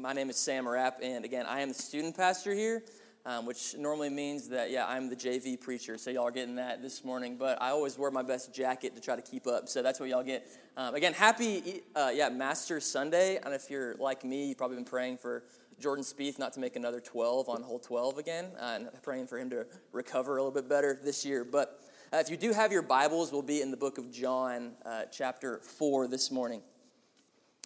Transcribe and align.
my 0.00 0.14
name 0.14 0.30
is 0.30 0.36
Sam 0.36 0.66
Rapp, 0.66 1.00
and 1.02 1.26
again, 1.26 1.44
I 1.46 1.60
am 1.60 1.68
the 1.68 1.74
student 1.74 2.16
pastor 2.16 2.54
here, 2.54 2.82
um, 3.26 3.44
which 3.44 3.74
normally 3.76 4.08
means 4.08 4.48
that, 4.48 4.70
yeah, 4.70 4.86
I'm 4.86 5.10
the 5.10 5.16
JV 5.16 5.60
preacher, 5.60 5.98
so 5.98 6.10
y'all 6.10 6.26
are 6.26 6.30
getting 6.30 6.54
that 6.56 6.80
this 6.80 7.04
morning. 7.04 7.36
But 7.36 7.60
I 7.60 7.70
always 7.70 7.98
wear 7.98 8.10
my 8.10 8.22
best 8.22 8.54
jacket 8.54 8.94
to 8.94 9.02
try 9.02 9.14
to 9.14 9.22
keep 9.22 9.46
up, 9.46 9.68
so 9.68 9.82
that's 9.82 10.00
what 10.00 10.08
y'all 10.08 10.22
get. 10.22 10.46
Um, 10.76 10.94
again, 10.94 11.12
happy, 11.12 11.82
uh, 11.94 12.10
yeah, 12.14 12.30
Masters 12.30 12.86
Sunday. 12.86 13.38
And 13.44 13.52
if 13.52 13.68
you're 13.68 13.94
like 13.96 14.24
me, 14.24 14.48
you've 14.48 14.56
probably 14.56 14.76
been 14.76 14.86
praying 14.86 15.18
for 15.18 15.44
Jordan 15.78 16.02
Spieth 16.02 16.38
not 16.38 16.54
to 16.54 16.60
make 16.60 16.76
another 16.76 17.00
12 17.00 17.50
on 17.50 17.62
hole 17.62 17.78
12 17.78 18.16
again, 18.16 18.46
uh, 18.58 18.76
and 18.76 18.88
praying 19.02 19.26
for 19.26 19.38
him 19.38 19.50
to 19.50 19.66
recover 19.92 20.38
a 20.38 20.42
little 20.42 20.54
bit 20.54 20.68
better 20.68 20.98
this 21.04 21.26
year. 21.26 21.44
But 21.44 21.78
uh, 22.10 22.18
if 22.18 22.30
you 22.30 22.38
do 22.38 22.54
have 22.54 22.72
your 22.72 22.82
Bibles, 22.82 23.32
we'll 23.32 23.42
be 23.42 23.60
in 23.60 23.70
the 23.70 23.76
book 23.76 23.98
of 23.98 24.10
John, 24.10 24.72
uh, 24.86 25.02
chapter 25.12 25.58
4 25.58 26.08
this 26.08 26.30
morning. 26.30 26.62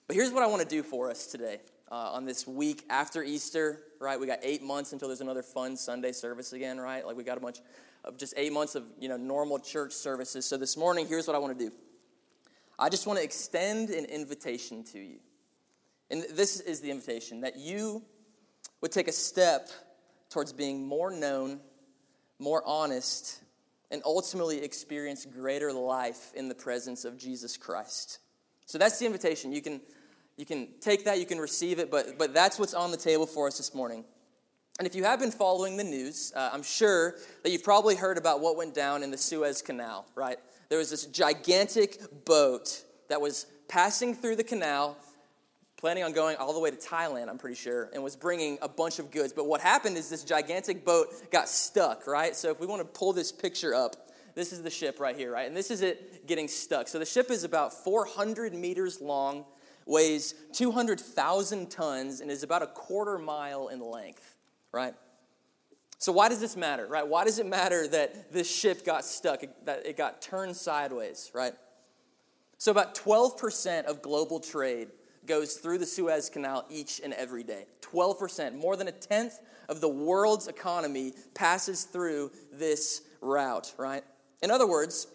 But 0.09 0.17
here's 0.17 0.33
what 0.33 0.43
I 0.43 0.49
want 0.49 0.63
to 0.63 0.69
do 0.69 0.83
for 0.83 1.11
us 1.11 1.27
today 1.27 1.61
uh, 1.95 2.11
on 2.11 2.25
this 2.25 2.45
week 2.45 2.85
after 2.91 3.23
Easter, 3.23 3.81
right? 4.01 4.19
We 4.19 4.27
got 4.27 4.41
eight 4.43 4.65
months 4.65 4.93
until 4.93 5.07
there's 5.07 5.21
another 5.21 5.45
fun 5.45 5.77
Sunday 5.77 6.11
service 6.11 6.53
again, 6.53 6.81
right? 6.81 7.07
Like 7.07 7.17
we 7.17 7.23
got 7.23 7.39
a 7.39 7.41
bunch 7.41 7.61
of 8.05 8.19
just 8.19 8.35
eight 8.37 8.53
months 8.53 8.75
of 8.75 8.83
you 8.99 9.09
know 9.09 9.17
normal 9.17 9.61
church 9.61 9.93
services. 9.93 10.45
So 10.45 10.57
this 10.57 10.77
morning, 10.77 11.07
here's 11.07 11.29
what 11.29 11.37
I 11.37 11.39
want 11.39 11.57
to 11.57 11.67
do. 11.67 11.73
I 12.81 12.89
just 12.89 13.07
want 13.07 13.21
to 13.21 13.25
extend 13.25 13.91
an 13.91 14.07
invitation 14.07 14.83
to 14.87 14.99
you. 14.99 15.21
And 16.11 16.25
this 16.33 16.59
is 16.59 16.81
the 16.81 16.91
invitation 16.91 17.43
that 17.43 17.57
you 17.57 18.03
would 18.81 18.91
take 18.91 19.07
a 19.07 19.13
step 19.13 19.69
towards 20.31 20.53
being 20.53 20.85
more 20.85 21.13
known, 21.13 21.61
more 22.41 22.61
honest, 22.67 23.41
and 23.93 24.03
ultimately 24.05 24.65
experience 24.65 25.25
greater 25.25 25.73
life 25.73 26.33
in 26.35 26.49
the 26.49 26.57
presence 26.57 27.05
of 27.05 27.17
Jesus 27.17 27.57
Christ. 27.57 28.19
So 28.67 28.79
that's 28.79 28.99
the 28.99 29.07
invitation. 29.07 29.53
You 29.53 29.63
can 29.63 29.81
you 30.37 30.47
can 30.47 30.69
take 30.81 31.05
that, 31.05 31.19
you 31.19 31.27
can 31.27 31.39
receive 31.39 31.79
it, 31.79 31.91
but, 31.91 32.19
but 32.19 32.35
that's 32.35 32.59
what's 32.59 32.75
on 32.75 32.91
the 32.91 32.97
table 32.97 33.27
for 33.27 33.47
us 33.47 33.57
this 33.57 33.75
morning. 33.75 34.05
And 34.79 34.89
if 34.89 34.97
you 34.97 35.05
have 35.05 35.21
been 35.21 35.31
following 35.31 35.77
the 35.77 35.85
news, 35.85 36.33
uh, 36.35 36.51
I'm 36.53 36.65
sure 36.65 37.15
that 37.45 37.51
you've 37.51 37.63
probably 37.63 37.95
heard 37.95 38.19
about 38.19 38.41
what 38.41 38.57
went 38.57 38.75
down 38.75 39.05
in 39.05 39.13
the 39.13 39.17
Suez 39.17 39.63
Canal, 39.63 40.05
right? 40.17 40.39
There 40.69 40.79
was 40.79 40.91
this 40.91 41.07
gigantic 41.07 42.25
boat 42.25 42.85
that 43.09 43.21
was 43.21 43.47
passing 43.69 44.15
through 44.15 44.35
the 44.35 44.43
canal, 44.43 44.97
planning 45.77 46.03
on 46.03 46.13
going 46.13 46.37
all 46.39 46.53
the 46.53 46.59
way 46.59 46.73
to 46.73 46.77
Thailand, 46.77 47.29
I'm 47.29 47.39
pretty 47.39 47.55
sure, 47.55 47.89
and 47.95 48.03
was 48.03 48.17
bringing 48.17 48.59
a 48.63 48.69
bunch 48.69 48.99
of 48.99 49.13
goods. 49.13 49.33
But 49.33 49.47
what 49.47 49.61
happened 49.61 49.97
is 49.97 50.11
this 50.11 50.25
gigantic 50.25 50.85
boat 50.85 51.31
got 51.31 51.49
stuck, 51.49 52.09
right? 52.09 52.35
So 52.35 52.51
if 52.51 52.59
we 52.59 52.67
want 52.67 52.83
to 52.83 52.89
pull 52.99 53.13
this 53.13 53.31
picture 53.31 53.75
up, 53.75 54.11
this 54.35 54.53
is 54.53 54.63
the 54.63 54.71
ship 54.71 54.99
right 54.99 55.17
here, 55.17 55.31
right? 55.31 55.47
And 55.47 55.57
this 55.57 55.71
is 55.71 55.83
it 55.83 56.27
getting 56.27 56.49
stuck. 56.49 56.89
So 56.89 56.99
the 56.99 57.07
ship 57.07 57.31
is 57.31 57.45
about 57.45 57.73
400 57.73 58.53
meters 58.53 59.01
long 59.01 59.45
weighs 59.87 60.35
200,000 60.53 61.71
tons 61.71 62.21
and 62.21 62.31
is 62.31 62.43
about 62.43 62.63
a 62.63 62.67
quarter 62.67 63.19
mile 63.19 63.69
in 63.69 63.81
length, 63.81 64.37
right? 64.73 64.95
So, 65.99 66.13
why 66.13 66.29
does 66.29 66.41
this 66.41 66.57
matter, 66.57 66.87
right? 66.87 67.07
Why 67.07 67.25
does 67.25 67.39
it 67.39 67.47
matter 67.47 67.87
that 67.89 68.33
this 68.33 68.51
ship 68.51 68.85
got 68.85 69.05
stuck, 69.05 69.43
that 69.65 69.87
it 69.87 69.97
got 69.97 70.21
turned 70.21 70.57
sideways, 70.57 71.31
right? 71.35 71.55
So, 72.59 72.71
about 72.71 72.95
12% 72.95 73.85
of 73.85 74.03
global 74.03 74.41
trade 74.41 74.89
goes 75.27 75.55
through 75.55 75.79
the 75.79 75.87
Suez 75.87 76.29
Canal 76.29 76.67
each 76.71 77.01
and 77.03 77.13
every 77.15 77.43
day. 77.43 77.67
12%, 77.81 78.55
more 78.55 78.77
than 78.77 78.89
a 78.89 78.93
tenth 78.93 79.41
of 79.69 79.81
the 79.81 79.89
world's 79.89 80.49
economy 80.49 81.15
passes 81.35 81.85
through 81.85 82.31
this 82.53 83.03
route, 83.21 83.73
right? 83.79 84.05
In 84.43 84.51
other 84.51 84.67
words, 84.67 85.07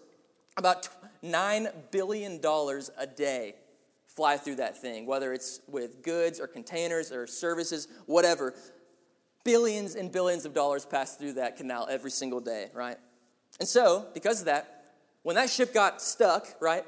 about 0.58 0.90
$9 1.24 1.72
billion 1.92 2.40
a 2.44 3.08
day 3.08 3.56
fly 4.20 4.36
through 4.36 4.56
that 4.56 4.76
thing, 4.76 5.06
whether 5.06 5.32
it's 5.32 5.62
with 5.66 6.04
goods 6.04 6.42
or 6.42 6.48
containers 6.48 7.10
or 7.10 7.26
services, 7.26 7.88
whatever. 8.06 8.54
Billions 9.46 9.96
and 9.96 10.12
billions 10.12 10.44
of 10.44 10.54
dollars 10.54 10.86
pass 10.86 11.16
through 11.16 11.32
that 11.36 11.56
canal 11.56 11.88
every 11.90 12.12
single 12.12 12.42
day, 12.42 12.68
right? 12.74 12.98
And 13.62 13.70
so, 13.70 14.08
because 14.14 14.42
of 14.42 14.48
that, 14.48 14.96
when 15.24 15.38
that 15.38 15.50
ship 15.50 15.74
got 15.74 16.02
stuck, 16.02 16.48
right, 16.60 16.84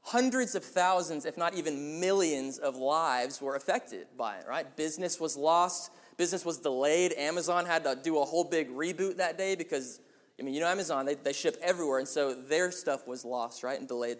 hundreds 0.00 0.56
of 0.56 0.64
thousands, 0.64 1.26
if 1.26 1.38
not 1.38 1.54
even 1.54 2.00
millions 2.00 2.58
of 2.58 2.74
lives 2.74 3.40
were 3.40 3.54
affected 3.54 4.08
by 4.16 4.38
it, 4.38 4.44
right? 4.48 4.76
Business 4.76 5.20
was 5.20 5.36
lost, 5.36 5.92
business 6.16 6.44
was 6.44 6.58
delayed. 6.58 7.12
Amazon 7.12 7.66
had 7.66 7.84
to 7.84 7.96
do 8.02 8.18
a 8.18 8.24
whole 8.24 8.42
big 8.42 8.68
reboot 8.74 9.18
that 9.18 9.38
day 9.38 9.54
because, 9.54 10.00
I 10.40 10.42
mean, 10.42 10.54
you 10.54 10.60
know, 10.60 10.66
Amazon, 10.66 11.06
they, 11.06 11.14
they 11.14 11.32
ship 11.32 11.56
everywhere, 11.62 12.00
and 12.00 12.08
so 12.08 12.34
their 12.34 12.72
stuff 12.72 13.06
was 13.06 13.24
lost, 13.24 13.62
right, 13.62 13.78
and 13.78 13.86
delayed. 13.86 14.18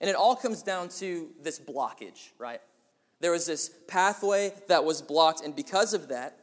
And 0.00 0.08
it 0.08 0.16
all 0.16 0.36
comes 0.36 0.62
down 0.62 0.88
to 1.00 1.28
this 1.42 1.58
blockage, 1.58 2.30
right? 2.38 2.60
There 3.20 3.32
was 3.32 3.46
this 3.46 3.70
pathway 3.86 4.52
that 4.68 4.84
was 4.84 5.02
blocked, 5.02 5.44
and 5.44 5.54
because 5.54 5.92
of 5.92 6.08
that, 6.08 6.38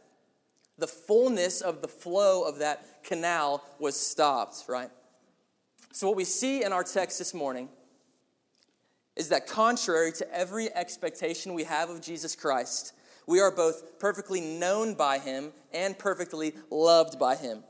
the 0.78 0.88
fullness 0.88 1.62
of 1.62 1.82
the 1.82 1.88
flow 1.88 2.44
of 2.44 2.60
that 2.60 3.04
canal 3.04 3.64
was 3.80 4.00
stopped, 4.00 4.66
right? 4.68 4.92
So, 5.92 6.08
what 6.08 6.16
we 6.16 6.24
see 6.24 6.64
in 6.64 6.72
our 6.72 6.84
text 6.84 7.18
this 7.18 7.34
morning 7.34 7.70
is 9.16 9.30
that 9.30 9.48
contrary 9.48 10.12
to 10.12 10.32
every 10.32 10.72
expectation 10.76 11.56
we 11.56 11.64
have 11.64 11.90
of 11.90 12.02
Jesus 12.02 12.36
Christ, 12.36 12.94
we 13.26 13.40
are 13.40 13.50
both 13.50 14.00
perfectly 14.00 14.40
known 14.40 14.94
by 14.94 15.18
him 15.18 15.52
and 15.74 15.98
perfectly 15.98 16.54
loved 16.70 17.18
by 17.18 17.36
him. 17.36 17.64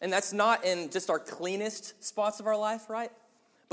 And 0.00 0.12
that's 0.12 0.32
not 0.32 0.64
in 0.64 0.90
just 0.90 1.10
our 1.10 1.18
cleanest 1.18 2.04
spots 2.04 2.38
of 2.38 2.46
our 2.46 2.56
life, 2.56 2.88
right? 2.88 3.10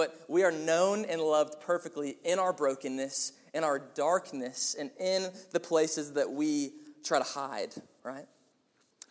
But 0.01 0.19
we 0.27 0.41
are 0.41 0.51
known 0.51 1.05
and 1.05 1.21
loved 1.21 1.61
perfectly 1.61 2.17
in 2.23 2.39
our 2.39 2.51
brokenness, 2.51 3.33
in 3.53 3.63
our 3.63 3.77
darkness, 3.77 4.75
and 4.79 4.89
in 4.99 5.27
the 5.51 5.59
places 5.59 6.13
that 6.13 6.31
we 6.31 6.71
try 7.03 7.19
to 7.19 7.23
hide, 7.23 7.75
right? 8.01 8.25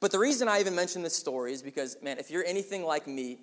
But 0.00 0.10
the 0.10 0.18
reason 0.18 0.48
I 0.48 0.58
even 0.58 0.74
mention 0.74 1.04
this 1.04 1.14
story 1.14 1.52
is 1.52 1.62
because, 1.62 1.96
man, 2.02 2.18
if 2.18 2.28
you're 2.28 2.44
anything 2.44 2.82
like 2.82 3.06
me, 3.06 3.38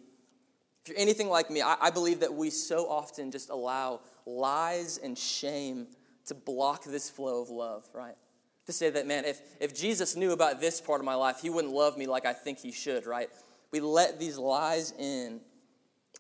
if 0.82 0.90
you're 0.90 1.00
anything 1.00 1.30
like 1.30 1.50
me, 1.50 1.62
I, 1.62 1.78
I 1.84 1.90
believe 1.90 2.20
that 2.20 2.34
we 2.34 2.50
so 2.50 2.90
often 2.90 3.32
just 3.32 3.50
allow 3.50 4.02
lies 4.26 4.98
and 5.02 5.18
shame 5.18 5.88
to 6.26 6.34
block 6.34 6.84
this 6.84 7.10
flow 7.10 7.42
of 7.42 7.50
love, 7.50 7.88
right? 7.94 8.18
To 8.66 8.74
say 8.74 8.90
that, 8.90 9.08
man, 9.08 9.24
if, 9.24 9.40
if 9.62 9.74
Jesus 9.74 10.18
knew 10.18 10.34
about 10.34 10.60
this 10.60 10.82
part 10.82 11.00
of 11.00 11.06
my 11.06 11.16
life, 11.16 11.40
he 11.42 11.50
wouldn't 11.50 11.74
love 11.74 11.98
me 11.98 12.08
like 12.08 12.26
I 12.26 12.34
think 12.34 12.60
he 12.60 12.74
should, 12.74 13.06
right? 13.06 13.30
We 13.72 13.80
let 13.80 14.20
these 14.20 14.38
lies 14.38 14.92
in 15.00 15.40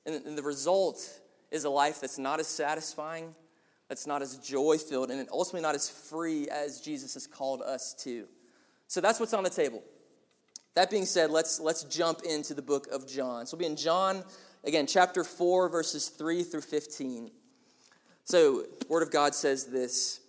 and 0.05 0.37
the 0.37 0.43
result 0.43 1.19
is 1.51 1.63
a 1.63 1.69
life 1.69 2.01
that's 2.01 2.17
not 2.17 2.39
as 2.39 2.47
satisfying, 2.47 3.33
that's 3.87 4.07
not 4.07 4.21
as 4.21 4.37
joy 4.37 4.77
filled, 4.77 5.11
and 5.11 5.27
ultimately 5.31 5.61
not 5.61 5.75
as 5.75 5.89
free 5.89 6.47
as 6.49 6.81
Jesus 6.81 7.13
has 7.13 7.27
called 7.27 7.61
us 7.61 7.93
to. 8.03 8.27
So 8.87 9.01
that's 9.01 9.19
what's 9.19 9.33
on 9.33 9.43
the 9.43 9.49
table. 9.49 9.83
That 10.75 10.89
being 10.89 11.05
said, 11.05 11.31
let's, 11.31 11.59
let's 11.59 11.83
jump 11.85 12.21
into 12.23 12.53
the 12.53 12.61
book 12.61 12.87
of 12.91 13.07
John. 13.07 13.45
So 13.45 13.57
we'll 13.57 13.67
be 13.67 13.71
in 13.71 13.77
John, 13.77 14.23
again, 14.63 14.85
chapter 14.87 15.23
4, 15.23 15.69
verses 15.69 16.09
3 16.09 16.43
through 16.43 16.61
15. 16.61 17.31
So, 18.23 18.65
Word 18.89 19.03
of 19.03 19.11
God 19.11 19.33
says 19.33 19.65
this 19.65 20.19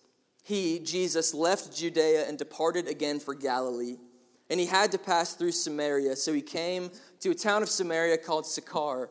He, 0.44 0.78
Jesus, 0.78 1.34
left 1.34 1.76
Judea 1.76 2.28
and 2.28 2.38
departed 2.38 2.88
again 2.88 3.20
for 3.20 3.34
Galilee. 3.34 3.96
And 4.50 4.58
he 4.58 4.64
had 4.64 4.92
to 4.92 4.98
pass 4.98 5.34
through 5.34 5.52
Samaria, 5.52 6.16
so 6.16 6.32
he 6.32 6.40
came 6.40 6.90
to 7.20 7.30
a 7.30 7.34
town 7.34 7.62
of 7.62 7.68
Samaria 7.68 8.16
called 8.16 8.46
Sychar 8.46 9.10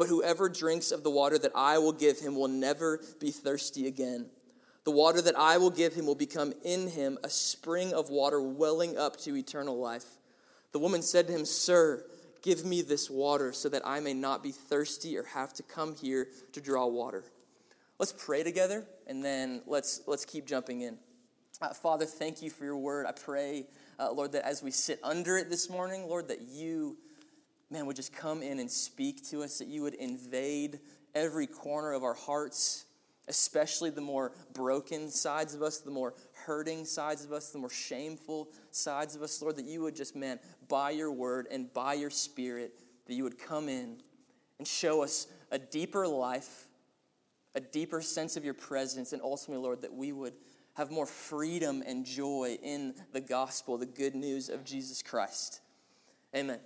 But 0.00 0.08
whoever 0.08 0.48
drinks 0.48 0.92
of 0.92 1.02
the 1.02 1.10
water 1.10 1.36
that 1.36 1.52
I 1.54 1.76
will 1.76 1.92
give 1.92 2.20
him 2.20 2.34
will 2.34 2.48
never 2.48 3.02
be 3.20 3.30
thirsty 3.30 3.86
again. 3.86 4.30
The 4.84 4.90
water 4.90 5.20
that 5.20 5.38
I 5.38 5.58
will 5.58 5.68
give 5.68 5.92
him 5.92 6.06
will 6.06 6.14
become 6.14 6.54
in 6.64 6.88
him 6.88 7.18
a 7.22 7.28
spring 7.28 7.92
of 7.92 8.08
water 8.08 8.40
welling 8.40 8.96
up 8.96 9.18
to 9.18 9.36
eternal 9.36 9.78
life. 9.78 10.06
The 10.72 10.78
woman 10.78 11.02
said 11.02 11.26
to 11.26 11.34
him, 11.34 11.44
Sir, 11.44 12.02
give 12.40 12.64
me 12.64 12.80
this 12.80 13.10
water 13.10 13.52
so 13.52 13.68
that 13.68 13.86
I 13.86 14.00
may 14.00 14.14
not 14.14 14.42
be 14.42 14.52
thirsty 14.52 15.18
or 15.18 15.24
have 15.24 15.52
to 15.52 15.62
come 15.62 15.94
here 15.94 16.28
to 16.54 16.62
draw 16.62 16.86
water. 16.86 17.22
Let's 17.98 18.14
pray 18.16 18.42
together 18.42 18.86
and 19.06 19.22
then 19.22 19.60
let's, 19.66 20.00
let's 20.06 20.24
keep 20.24 20.46
jumping 20.46 20.80
in. 20.80 20.96
Uh, 21.60 21.74
Father, 21.74 22.06
thank 22.06 22.40
you 22.40 22.48
for 22.48 22.64
your 22.64 22.78
word. 22.78 23.04
I 23.04 23.12
pray, 23.12 23.66
uh, 23.98 24.10
Lord, 24.12 24.32
that 24.32 24.46
as 24.46 24.62
we 24.62 24.70
sit 24.70 24.98
under 25.02 25.36
it 25.36 25.50
this 25.50 25.68
morning, 25.68 26.08
Lord, 26.08 26.28
that 26.28 26.40
you, 26.40 26.96
man, 27.70 27.86
would 27.86 27.96
just 27.96 28.12
come 28.12 28.42
in 28.42 28.58
and 28.58 28.70
speak 28.70 29.28
to 29.30 29.42
us, 29.42 29.58
that 29.58 29.68
you 29.68 29.82
would 29.82 29.94
invade 29.94 30.80
every 31.14 31.46
corner 31.46 31.92
of 31.92 32.02
our 32.02 32.14
hearts 32.14 32.86
especially 33.30 33.90
the 33.90 34.00
more 34.00 34.32
broken 34.52 35.08
sides 35.08 35.54
of 35.54 35.62
us, 35.62 35.78
the 35.78 35.90
more 35.90 36.14
hurting 36.44 36.84
sides 36.84 37.24
of 37.24 37.32
us, 37.32 37.50
the 37.50 37.58
more 37.58 37.70
shameful 37.70 38.50
sides 38.72 39.14
of 39.14 39.22
us, 39.22 39.40
Lord, 39.40 39.56
that 39.56 39.64
you 39.64 39.82
would 39.82 39.94
just, 39.94 40.16
man, 40.16 40.40
by 40.68 40.90
your 40.90 41.12
word 41.12 41.46
and 41.50 41.72
by 41.72 41.94
your 41.94 42.10
spirit, 42.10 42.72
that 43.06 43.14
you 43.14 43.22
would 43.22 43.38
come 43.38 43.68
in 43.68 44.02
and 44.58 44.66
show 44.66 45.02
us 45.02 45.28
a 45.52 45.58
deeper 45.58 46.06
life, 46.06 46.66
a 47.54 47.60
deeper 47.60 48.02
sense 48.02 48.36
of 48.36 48.44
your 48.44 48.54
presence, 48.54 49.12
and 49.12 49.22
ultimately, 49.22 49.62
Lord, 49.62 49.82
that 49.82 49.94
we 49.94 50.10
would 50.12 50.34
have 50.74 50.90
more 50.90 51.06
freedom 51.06 51.82
and 51.86 52.04
joy 52.04 52.58
in 52.62 52.94
the 53.12 53.20
gospel, 53.20 53.78
the 53.78 53.86
good 53.86 54.14
news 54.14 54.48
of 54.48 54.64
Jesus 54.64 55.02
Christ. 55.02 55.60
Amen. 56.34 56.58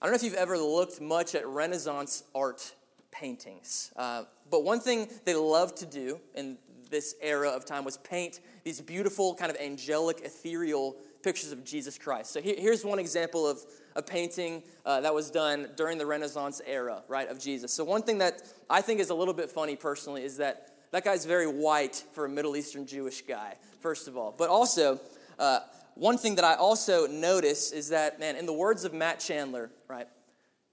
I 0.00 0.04
don't 0.04 0.12
know 0.12 0.16
if 0.16 0.22
you've 0.22 0.34
ever 0.34 0.58
looked 0.58 1.00
much 1.00 1.34
at 1.34 1.46
Renaissance 1.46 2.24
art 2.34 2.74
paintings. 3.10 3.92
Uh, 3.96 4.24
but 4.50 4.62
one 4.62 4.78
thing 4.78 5.08
they 5.24 5.34
loved 5.34 5.78
to 5.78 5.86
do 5.86 6.20
in 6.34 6.58
this 6.90 7.14
era 7.22 7.48
of 7.48 7.64
time 7.64 7.82
was 7.82 7.96
paint 7.96 8.40
these 8.62 8.80
beautiful, 8.80 9.34
kind 9.34 9.50
of 9.50 9.56
angelic, 9.56 10.20
ethereal 10.20 10.96
pictures 11.22 11.50
of 11.50 11.64
Jesus 11.64 11.96
Christ. 11.96 12.30
So 12.30 12.42
here, 12.42 12.56
here's 12.58 12.84
one 12.84 12.98
example 12.98 13.48
of 13.48 13.58
a 13.96 14.02
painting 14.02 14.62
uh, 14.84 15.00
that 15.00 15.14
was 15.14 15.30
done 15.30 15.68
during 15.76 15.96
the 15.96 16.06
Renaissance 16.06 16.60
era, 16.66 17.02
right, 17.08 17.28
of 17.28 17.40
Jesus. 17.40 17.72
So 17.72 17.82
one 17.82 18.02
thing 18.02 18.18
that 18.18 18.42
I 18.68 18.82
think 18.82 19.00
is 19.00 19.08
a 19.08 19.14
little 19.14 19.34
bit 19.34 19.50
funny 19.50 19.76
personally 19.76 20.24
is 20.24 20.36
that 20.36 20.74
that 20.92 21.04
guy's 21.04 21.24
very 21.24 21.46
white 21.46 22.04
for 22.12 22.26
a 22.26 22.28
Middle 22.28 22.54
Eastern 22.54 22.86
Jewish 22.86 23.22
guy, 23.22 23.56
first 23.80 24.08
of 24.08 24.16
all. 24.16 24.34
But 24.36 24.50
also, 24.50 25.00
uh, 25.38 25.60
one 25.96 26.18
thing 26.18 26.34
that 26.34 26.44
I 26.44 26.54
also 26.54 27.06
notice 27.06 27.72
is 27.72 27.88
that, 27.88 28.20
man, 28.20 28.36
in 28.36 28.44
the 28.44 28.52
words 28.52 28.84
of 28.84 28.92
Matt 28.92 29.18
Chandler, 29.18 29.70
right, 29.88 30.06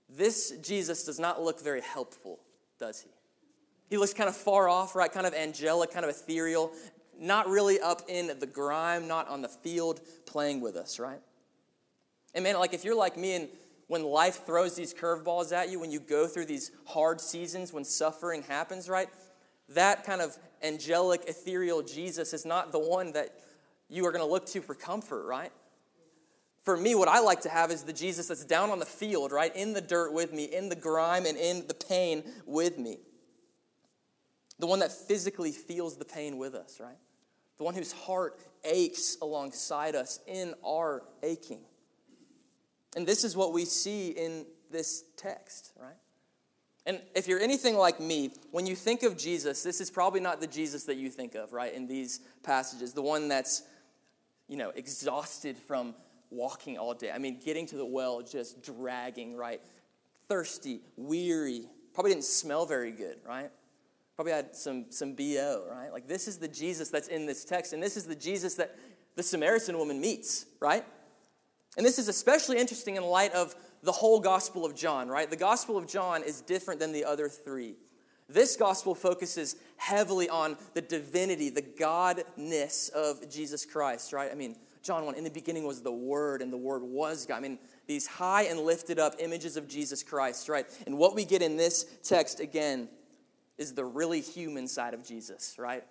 this 0.09 0.51
Jesus 0.61 1.05
does 1.05 1.17
not 1.17 1.41
look 1.41 1.61
very 1.63 1.81
helpful, 1.81 2.39
does 2.77 3.01
he? 3.01 3.09
He 3.89 3.97
looks 3.97 4.13
kind 4.13 4.29
of 4.29 4.35
far 4.35 4.67
off, 4.67 4.95
right? 4.95 5.11
Kind 5.11 5.25
of 5.25 5.33
angelic, 5.33 5.91
kind 5.91 6.03
of 6.03 6.09
ethereal, 6.09 6.71
not 7.17 7.47
really 7.47 7.79
up 7.79 8.01
in 8.09 8.37
the 8.39 8.45
grime, 8.45 9.07
not 9.07 9.29
on 9.29 9.41
the 9.41 9.47
field 9.47 10.01
playing 10.25 10.59
with 10.59 10.75
us, 10.75 10.99
right? 10.99 11.21
And 12.35 12.43
man, 12.43 12.57
like 12.57 12.73
if 12.73 12.83
you're 12.83 12.95
like 12.95 13.15
me 13.15 13.35
and 13.35 13.47
when 13.87 14.03
life 14.03 14.45
throws 14.45 14.75
these 14.75 14.93
curveballs 14.93 15.51
at 15.51 15.69
you, 15.69 15.79
when 15.79 15.91
you 15.91 15.99
go 15.99 16.27
through 16.27 16.45
these 16.45 16.71
hard 16.85 17.21
seasons, 17.21 17.71
when 17.71 17.85
suffering 17.85 18.43
happens, 18.43 18.89
right? 18.89 19.07
That 19.69 20.03
kind 20.03 20.21
of 20.21 20.37
angelic, 20.61 21.25
ethereal 21.27 21.81
Jesus 21.81 22.33
is 22.33 22.45
not 22.45 22.71
the 22.71 22.79
one 22.79 23.13
that 23.13 23.29
you 23.93 24.05
are 24.05 24.11
going 24.11 24.25
to 24.25 24.29
look 24.29 24.45
to 24.47 24.61
for 24.61 24.75
comfort, 24.75 25.25
right? 25.25 25.51
For 26.63 26.77
me, 26.77 26.95
what 26.95 27.07
I 27.07 27.19
like 27.19 27.41
to 27.41 27.49
have 27.49 27.71
is 27.71 27.83
the 27.83 27.93
Jesus 27.93 28.27
that's 28.27 28.45
down 28.45 28.69
on 28.69 28.79
the 28.79 28.85
field, 28.85 29.31
right? 29.31 29.53
In 29.55 29.73
the 29.73 29.81
dirt 29.81 30.13
with 30.13 30.33
me, 30.33 30.45
in 30.45 30.69
the 30.69 30.75
grime 30.75 31.25
and 31.25 31.37
in 31.37 31.67
the 31.67 31.73
pain 31.73 32.23
with 32.45 32.77
me. 32.77 32.99
The 34.59 34.67
one 34.67 34.79
that 34.79 34.91
physically 34.91 35.51
feels 35.51 35.97
the 35.97 36.05
pain 36.05 36.37
with 36.37 36.55
us, 36.55 36.79
right? 36.79 36.97
The 37.57 37.65
one 37.65 37.75
whose 37.75 37.91
heart 37.91 38.39
aches 38.63 39.17
alongside 39.21 39.95
us 39.95 40.19
in 40.25 40.53
our 40.65 41.03
aching. 41.21 41.61
And 42.95 43.05
this 43.05 43.23
is 43.23 43.35
what 43.35 43.53
we 43.53 43.65
see 43.65 44.09
in 44.09 44.45
this 44.71 45.03
text, 45.17 45.73
right? 45.79 45.97
And 46.85 47.01
if 47.15 47.27
you're 47.27 47.39
anything 47.39 47.75
like 47.75 47.99
me, 47.99 48.33
when 48.51 48.65
you 48.65 48.75
think 48.75 49.03
of 49.03 49.17
Jesus, 49.17 49.63
this 49.63 49.79
is 49.79 49.89
probably 49.89 50.19
not 50.19 50.41
the 50.41 50.47
Jesus 50.47 50.83
that 50.85 50.97
you 50.97 51.09
think 51.09 51.35
of, 51.35 51.53
right, 51.53 51.73
in 51.73 51.87
these 51.87 52.19
passages. 52.43 52.93
The 52.93 53.01
one 53.01 53.27
that's, 53.27 53.63
you 54.47 54.57
know, 54.57 54.71
exhausted 54.75 55.57
from 55.57 55.95
walking 56.29 56.77
all 56.77 56.93
day. 56.93 57.11
I 57.11 57.17
mean, 57.17 57.39
getting 57.43 57.65
to 57.67 57.75
the 57.75 57.85
well, 57.85 58.21
just 58.21 58.63
dragging, 58.63 59.37
right? 59.37 59.61
Thirsty, 60.27 60.81
weary, 60.95 61.65
probably 61.93 62.11
didn't 62.11 62.25
smell 62.25 62.65
very 62.65 62.91
good, 62.91 63.17
right? 63.27 63.51
Probably 64.15 64.33
had 64.33 64.55
some, 64.55 64.85
some 64.89 65.13
BO, 65.13 65.65
right? 65.69 65.91
Like, 65.91 66.07
this 66.07 66.27
is 66.27 66.37
the 66.37 66.47
Jesus 66.47 66.89
that's 66.89 67.07
in 67.07 67.25
this 67.25 67.45
text, 67.45 67.73
and 67.73 67.81
this 67.81 67.97
is 67.97 68.05
the 68.05 68.15
Jesus 68.15 68.55
that 68.55 68.75
the 69.15 69.23
Samaritan 69.23 69.77
woman 69.77 69.99
meets, 69.99 70.45
right? 70.59 70.83
And 71.77 71.85
this 71.85 71.97
is 71.97 72.07
especially 72.07 72.57
interesting 72.59 72.95
in 72.95 73.03
light 73.03 73.33
of 73.33 73.55
the 73.81 73.91
whole 73.91 74.19
Gospel 74.19 74.65
of 74.65 74.75
John, 74.75 75.07
right? 75.07 75.29
The 75.29 75.35
Gospel 75.35 75.77
of 75.77 75.87
John 75.87 76.23
is 76.23 76.41
different 76.41 76.79
than 76.79 76.91
the 76.91 77.05
other 77.05 77.27
three. 77.27 77.75
This 78.33 78.55
gospel 78.55 78.95
focuses 78.95 79.55
heavily 79.77 80.27
on 80.27 80.57
the 80.73 80.81
divinity, 80.81 81.49
the 81.49 81.61
godness 81.61 82.89
of 82.89 83.29
Jesus 83.29 83.63
Christ, 83.63 84.11
right? 84.11 84.31
I 84.31 84.35
mean, 84.35 84.55
John 84.81 85.05
1, 85.05 85.15
in 85.15 85.23
the 85.23 85.29
beginning 85.29 85.65
was 85.65 85.81
the 85.81 85.91
Word, 85.91 86.41
and 86.41 86.51
the 86.51 86.57
Word 86.57 86.81
was 86.81 87.27
God. 87.27 87.37
I 87.37 87.41
mean, 87.41 87.59
these 87.85 88.07
high 88.07 88.43
and 88.43 88.59
lifted 88.59 88.97
up 88.97 89.15
images 89.19 89.55
of 89.55 89.67
Jesus 89.67 90.01
Christ, 90.01 90.49
right? 90.49 90.65
And 90.87 90.97
what 90.97 91.15
we 91.15 91.25
get 91.25 91.41
in 91.41 91.57
this 91.57 91.85
text, 92.03 92.39
again, 92.39 92.89
is 93.57 93.73
the 93.73 93.85
really 93.85 94.19
human 94.19 94.67
side 94.67 94.95
of 94.95 95.05
Jesus, 95.05 95.55
right? 95.59 95.83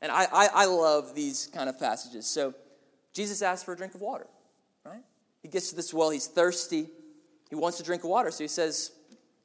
And 0.00 0.10
I, 0.10 0.26
I, 0.32 0.48
I 0.52 0.64
love 0.64 1.14
these 1.14 1.48
kind 1.54 1.68
of 1.68 1.78
passages. 1.78 2.26
So 2.26 2.54
Jesus 3.12 3.42
asks 3.42 3.64
for 3.64 3.74
a 3.74 3.76
drink 3.76 3.94
of 3.94 4.00
water, 4.00 4.26
right? 4.84 5.02
He 5.42 5.48
gets 5.48 5.70
to 5.70 5.76
this 5.76 5.92
well, 5.92 6.10
he's 6.10 6.26
thirsty, 6.26 6.88
he 7.50 7.54
wants 7.54 7.76
to 7.76 7.84
drink 7.84 8.02
water, 8.02 8.30
so 8.30 8.42
he 8.42 8.48
says, 8.48 8.92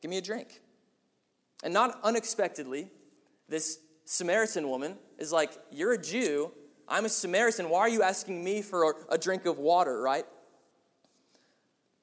Give 0.02 0.10
me 0.10 0.18
a 0.18 0.22
drink. 0.22 0.62
And 1.64 1.74
not 1.74 2.00
unexpectedly, 2.04 2.90
this 3.50 3.80
Samaritan 4.06 4.70
woman 4.70 4.98
is 5.18 5.32
like, 5.32 5.52
You're 5.72 5.94
a 5.94 6.02
Jew, 6.02 6.52
I'm 6.88 7.06
a 7.06 7.10
Samaritan. 7.10 7.70
Why 7.70 7.80
are 7.80 7.90
you 7.90 8.04
asking 8.04 8.44
me 8.44 8.62
for 8.62 8.96
a 9.10 9.18
drink 9.18 9.46
of 9.46 9.58
water, 9.58 10.02
right? 10.02 10.26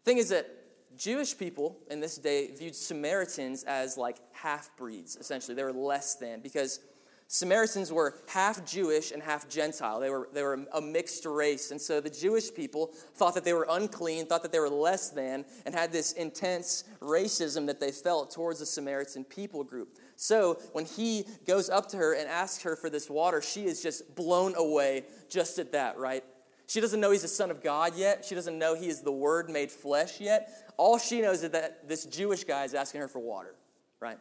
Thing 0.04 0.18
is 0.18 0.28
that 0.28 0.50
Jewish 0.96 1.36
people 1.36 1.78
in 1.90 2.00
this 2.00 2.18
day 2.18 2.50
viewed 2.52 2.76
Samaritans 2.76 3.64
as 3.64 3.96
like 3.96 4.18
half 4.32 4.76
breeds, 4.76 5.16
essentially. 5.16 5.54
They 5.54 5.64
were 5.64 5.72
less 5.72 6.16
than 6.16 6.40
because 6.40 6.80
Samaritans 7.26 7.90
were 7.90 8.14
half 8.28 8.64
Jewish 8.66 9.10
and 9.10 9.22
half 9.22 9.48
Gentile. 9.48 9.98
They 9.98 10.10
were, 10.10 10.28
they 10.32 10.42
were 10.42 10.66
a 10.72 10.80
mixed 10.80 11.24
race. 11.24 11.70
And 11.70 11.80
so 11.80 12.00
the 12.00 12.10
Jewish 12.10 12.54
people 12.54 12.92
thought 13.14 13.34
that 13.34 13.44
they 13.44 13.54
were 13.54 13.66
unclean, 13.70 14.26
thought 14.26 14.42
that 14.42 14.52
they 14.52 14.60
were 14.60 14.68
less 14.68 15.10
than, 15.10 15.44
and 15.64 15.74
had 15.74 15.90
this 15.90 16.12
intense 16.12 16.84
racism 17.00 17.66
that 17.66 17.80
they 17.80 17.90
felt 17.90 18.30
towards 18.30 18.60
the 18.60 18.66
Samaritan 18.66 19.24
people 19.24 19.64
group. 19.64 19.98
So 20.16 20.58
when 20.72 20.84
he 20.84 21.24
goes 21.46 21.70
up 21.70 21.88
to 21.90 21.96
her 21.96 22.14
and 22.14 22.28
asks 22.28 22.62
her 22.62 22.76
for 22.76 22.90
this 22.90 23.08
water, 23.08 23.40
she 23.42 23.64
is 23.64 23.82
just 23.82 24.14
blown 24.14 24.54
away 24.54 25.04
just 25.28 25.58
at 25.58 25.72
that, 25.72 25.98
right? 25.98 26.22
She 26.66 26.80
doesn't 26.80 27.00
know 27.00 27.10
he's 27.10 27.22
the 27.22 27.28
Son 27.28 27.50
of 27.50 27.62
God 27.62 27.94
yet. 27.96 28.24
She 28.24 28.34
doesn't 28.34 28.58
know 28.58 28.74
he 28.74 28.88
is 28.88 29.00
the 29.00 29.12
Word 29.12 29.50
made 29.50 29.70
flesh 29.70 30.20
yet. 30.20 30.72
All 30.76 30.98
she 30.98 31.20
knows 31.20 31.42
is 31.42 31.50
that 31.50 31.88
this 31.88 32.04
Jewish 32.04 32.44
guy 32.44 32.64
is 32.64 32.74
asking 32.74 33.00
her 33.00 33.08
for 33.08 33.18
water, 33.18 33.54
right? 34.00 34.18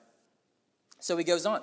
So 0.99 1.15
he 1.17 1.23
goes 1.23 1.45
on. 1.45 1.61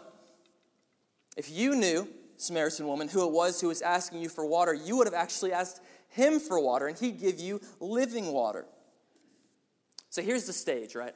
If 1.40 1.50
you 1.50 1.74
knew, 1.74 2.06
Samaritan 2.36 2.86
woman, 2.86 3.08
who 3.08 3.26
it 3.26 3.32
was 3.32 3.62
who 3.62 3.68
was 3.68 3.80
asking 3.80 4.20
you 4.20 4.28
for 4.28 4.44
water, 4.44 4.74
you 4.74 4.98
would 4.98 5.06
have 5.06 5.14
actually 5.14 5.54
asked 5.54 5.80
him 6.08 6.38
for 6.38 6.60
water, 6.60 6.86
and 6.86 6.98
he'd 6.98 7.18
give 7.18 7.40
you 7.40 7.62
living 7.80 8.26
water. 8.26 8.66
So 10.10 10.20
here's 10.20 10.44
the 10.44 10.52
stage, 10.52 10.94
right? 10.94 11.14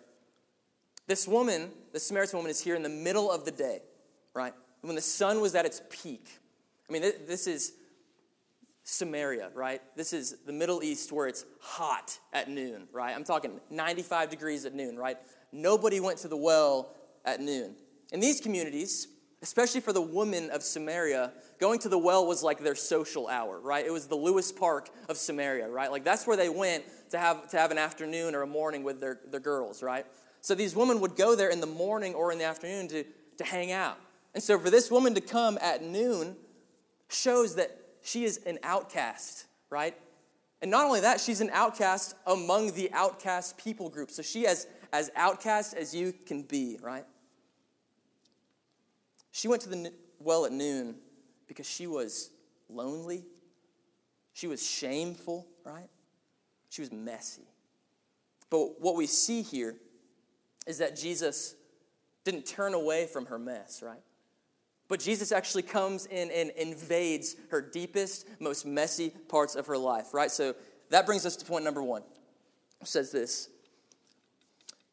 This 1.07 1.29
woman, 1.29 1.69
the 1.93 2.01
Samaritan 2.01 2.39
woman, 2.39 2.51
is 2.51 2.59
here 2.59 2.75
in 2.75 2.83
the 2.83 2.89
middle 2.89 3.31
of 3.31 3.45
the 3.45 3.51
day, 3.51 3.83
right? 4.33 4.55
When 4.81 4.95
the 4.95 5.03
sun 5.03 5.43
was 5.43 5.55
at 5.55 5.67
its 5.67 5.83
peak. 5.91 6.27
I 6.89 6.93
mean, 6.95 7.03
this 7.03 7.47
is 7.47 7.75
Samaria, 8.83 9.51
right? 9.53 9.83
This 9.95 10.15
is 10.15 10.37
the 10.47 10.55
Middle 10.55 10.83
East 10.83 11.13
where 11.13 11.27
it's 11.27 11.45
hot 11.61 12.19
at 12.33 12.49
noon, 12.49 12.89
right? 12.93 13.15
I'm 13.15 13.25
talking 13.25 13.61
95 13.69 14.31
degrees 14.31 14.65
at 14.65 14.73
noon, 14.73 14.97
right? 14.97 15.19
Nobody 15.53 16.01
went 16.01 16.17
to 16.21 16.29
the 16.29 16.37
well 16.39 16.95
at 17.27 17.43
noon. 17.43 17.75
In 18.11 18.21
these 18.21 18.41
communities, 18.41 19.09
especially 19.45 19.83
for 19.83 19.93
the 19.93 20.01
women 20.01 20.49
of 20.49 20.63
Samaria, 20.63 21.31
going 21.61 21.79
to 21.81 21.91
the 21.91 21.99
well 21.99 22.27
was 22.27 22.43
like 22.43 22.61
their 22.61 22.75
social 22.75 23.29
hour, 23.29 23.61
right? 23.61 23.85
It 23.85 23.93
was 23.93 24.07
the 24.07 24.15
Lewis 24.15 24.51
Park 24.51 24.89
of 25.07 25.19
Samaria, 25.19 25.69
right? 25.69 25.91
Like 25.91 26.03
that's 26.03 26.27
where 26.27 26.35
they 26.35 26.49
went 26.49 26.83
to 27.11 27.19
have, 27.19 27.47
to 27.51 27.59
have 27.59 27.71
an 27.71 27.77
afternoon 27.77 28.35
or 28.35 28.41
a 28.41 28.47
morning 28.47 28.83
with 28.83 29.03
their, 29.03 29.21
their 29.31 29.41
girls, 29.41 29.83
right? 29.83 30.07
So 30.41 30.55
these 30.55 30.75
women 30.75 30.99
would 31.01 31.15
go 31.15 31.37
there 31.37 31.51
in 31.51 31.61
the 31.61 31.67
morning 31.67 32.15
or 32.15 32.33
in 32.33 32.39
the 32.39 32.47
afternoon 32.47 32.89
to, 32.89 33.05
to 33.37 33.45
hang 33.45 33.71
out. 33.71 33.99
And 34.33 34.43
so 34.43 34.59
for 34.59 34.71
this 34.71 34.91
woman 34.91 35.15
to 35.15 35.21
come 35.21 35.59
at 35.61 35.83
noon 35.83 36.37
shows 37.11 37.57
that 37.57 37.79
she 38.03 38.25
is 38.25 38.41
an 38.47 38.59
outcast, 38.63 39.45
right? 39.69 39.95
And 40.63 40.71
not 40.71 40.87
only 40.87 41.01
that, 41.01 41.21
she's 41.21 41.43
an 41.43 41.51
outcast 41.53 42.15
among 42.27 42.73
the 42.73 42.91
outcast 42.95 43.59
people 43.59 43.91
group. 43.91 44.11
So 44.11 44.23
she 44.23 44.47
is 44.47 44.67
as 44.91 45.11
outcast 45.15 45.75
as 45.75 45.95
you 45.95 46.15
can 46.15 46.41
be, 46.41 46.79
right? 46.81 47.05
She 49.35 49.49
went 49.49 49.63
to 49.63 49.69
the 49.69 49.93
well 50.21 50.47
at 50.47 50.53
noon 50.53 50.95
because 51.49 51.69
she 51.69 51.89
was 51.89 52.31
lonely, 52.69 53.25
she 54.33 54.47
was 54.47 54.65
shameful, 54.65 55.49
right? 55.65 55.91
She 56.69 56.81
was 56.83 56.93
messy. 56.93 57.43
But 58.49 58.81
what 58.81 58.95
we 58.95 59.09
see 59.09 59.43
here 59.43 59.75
is 60.69 60.79
that 60.79 60.97
Jesus 60.97 61.57
didn't 62.23 62.47
turn 62.47 62.75
away 62.75 63.07
from 63.07 63.27
her 63.27 63.39
mess, 63.39 63.83
right? 63.83 64.03
But 64.87 65.01
Jesus 65.01 65.33
actually 65.33 65.63
comes 65.63 66.07
in 66.07 66.31
and 66.31 66.51
invades 66.51 67.35
her 67.51 67.61
deepest, 67.61 68.29
most 68.39 68.65
messy 68.65 69.11
parts 69.11 69.57
of 69.57 69.67
her 69.67 69.77
life, 69.77 70.15
right? 70.15 70.31
So 70.31 70.55
that 70.91 71.07
brings 71.07 71.27
us 71.27 71.35
to 71.37 71.45
point 71.45 71.65
number 71.65 71.83
one. 71.83 72.03
It 72.81 72.87
says 72.87 73.11
this 73.11 73.49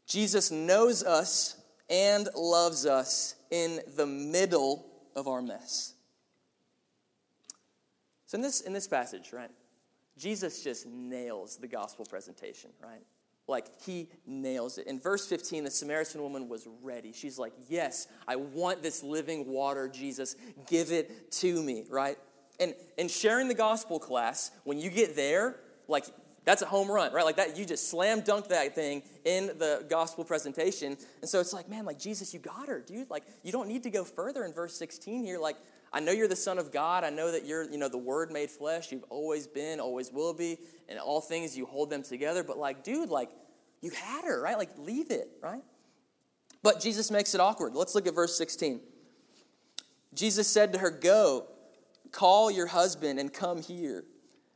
Jesus 0.07 0.49
knows 0.49 1.03
us 1.03 1.60
and 1.91 2.29
loves 2.35 2.85
us 2.85 3.35
in 3.51 3.81
the 3.95 4.07
middle 4.07 4.87
of 5.15 5.27
our 5.27 5.41
mess. 5.41 5.93
So 8.25 8.37
in 8.37 8.41
this, 8.41 8.61
in 8.61 8.71
this 8.71 8.87
passage, 8.87 9.33
right, 9.33 9.51
Jesus 10.17 10.63
just 10.63 10.87
nails 10.87 11.57
the 11.57 11.67
gospel 11.67 12.05
presentation, 12.05 12.69
right? 12.81 13.03
Like 13.47 13.65
he 13.85 14.07
nails 14.25 14.77
it. 14.77 14.87
In 14.87 14.99
verse 15.01 15.27
15, 15.27 15.65
the 15.65 15.71
Samaritan 15.71 16.21
woman 16.21 16.47
was 16.47 16.67
ready. 16.81 17.11
She's 17.11 17.37
like, 17.37 17.51
Yes, 17.67 18.07
I 18.27 18.37
want 18.37 18.81
this 18.81 19.03
living 19.03 19.47
water, 19.47 19.89
Jesus. 19.89 20.37
Give 20.67 20.91
it 20.91 21.31
to 21.33 21.61
me, 21.61 21.83
right? 21.89 22.17
And 22.61 22.73
in 22.97 23.09
sharing 23.09 23.49
the 23.49 23.55
gospel 23.55 23.99
class, 23.99 24.51
when 24.63 24.77
you 24.77 24.89
get 24.89 25.17
there, 25.17 25.57
like 25.89 26.05
that's 26.43 26.61
a 26.61 26.65
home 26.65 26.89
run, 26.89 27.13
right? 27.13 27.25
Like 27.25 27.35
that, 27.37 27.57
you 27.57 27.65
just 27.65 27.89
slam 27.89 28.21
dunk 28.21 28.47
that 28.47 28.73
thing 28.73 29.03
in 29.25 29.47
the 29.59 29.85
gospel 29.89 30.23
presentation. 30.23 30.97
And 31.21 31.29
so 31.29 31.39
it's 31.39 31.53
like, 31.53 31.69
man, 31.69 31.85
like 31.85 31.99
Jesus, 31.99 32.33
you 32.33 32.39
got 32.39 32.67
her, 32.67 32.79
dude. 32.79 33.09
Like 33.09 33.23
you 33.43 33.51
don't 33.51 33.67
need 33.67 33.83
to 33.83 33.89
go 33.89 34.03
further 34.03 34.43
in 34.43 34.53
verse 34.53 34.75
16 34.75 35.23
here. 35.23 35.37
Like, 35.39 35.57
I 35.93 35.99
know 35.99 36.11
you're 36.11 36.27
the 36.27 36.35
Son 36.35 36.57
of 36.57 36.71
God. 36.71 37.03
I 37.03 37.09
know 37.09 37.31
that 37.31 37.45
you're, 37.45 37.69
you 37.69 37.77
know, 37.77 37.89
the 37.89 37.97
Word 37.97 38.31
made 38.31 38.49
flesh. 38.49 38.91
You've 38.91 39.03
always 39.09 39.45
been, 39.45 39.79
always 39.79 40.11
will 40.11 40.33
be. 40.33 40.57
And 40.87 40.97
all 40.97 41.19
things, 41.19 41.57
you 41.57 41.65
hold 41.65 41.89
them 41.89 42.01
together. 42.01 42.43
But, 42.43 42.57
like, 42.57 42.83
dude, 42.83 43.09
like, 43.09 43.29
you 43.81 43.91
had 43.91 44.23
her, 44.23 44.41
right? 44.41 44.57
Like, 44.57 44.69
leave 44.77 45.11
it, 45.11 45.29
right? 45.41 45.61
But 46.63 46.79
Jesus 46.79 47.11
makes 47.11 47.35
it 47.35 47.41
awkward. 47.41 47.75
Let's 47.75 47.93
look 47.93 48.07
at 48.07 48.15
verse 48.15 48.37
16. 48.37 48.79
Jesus 50.13 50.47
said 50.47 50.71
to 50.73 50.79
her, 50.79 50.91
Go, 50.91 51.47
call 52.11 52.49
your 52.49 52.67
husband 52.67 53.19
and 53.19 53.33
come 53.33 53.61
here. 53.61 54.05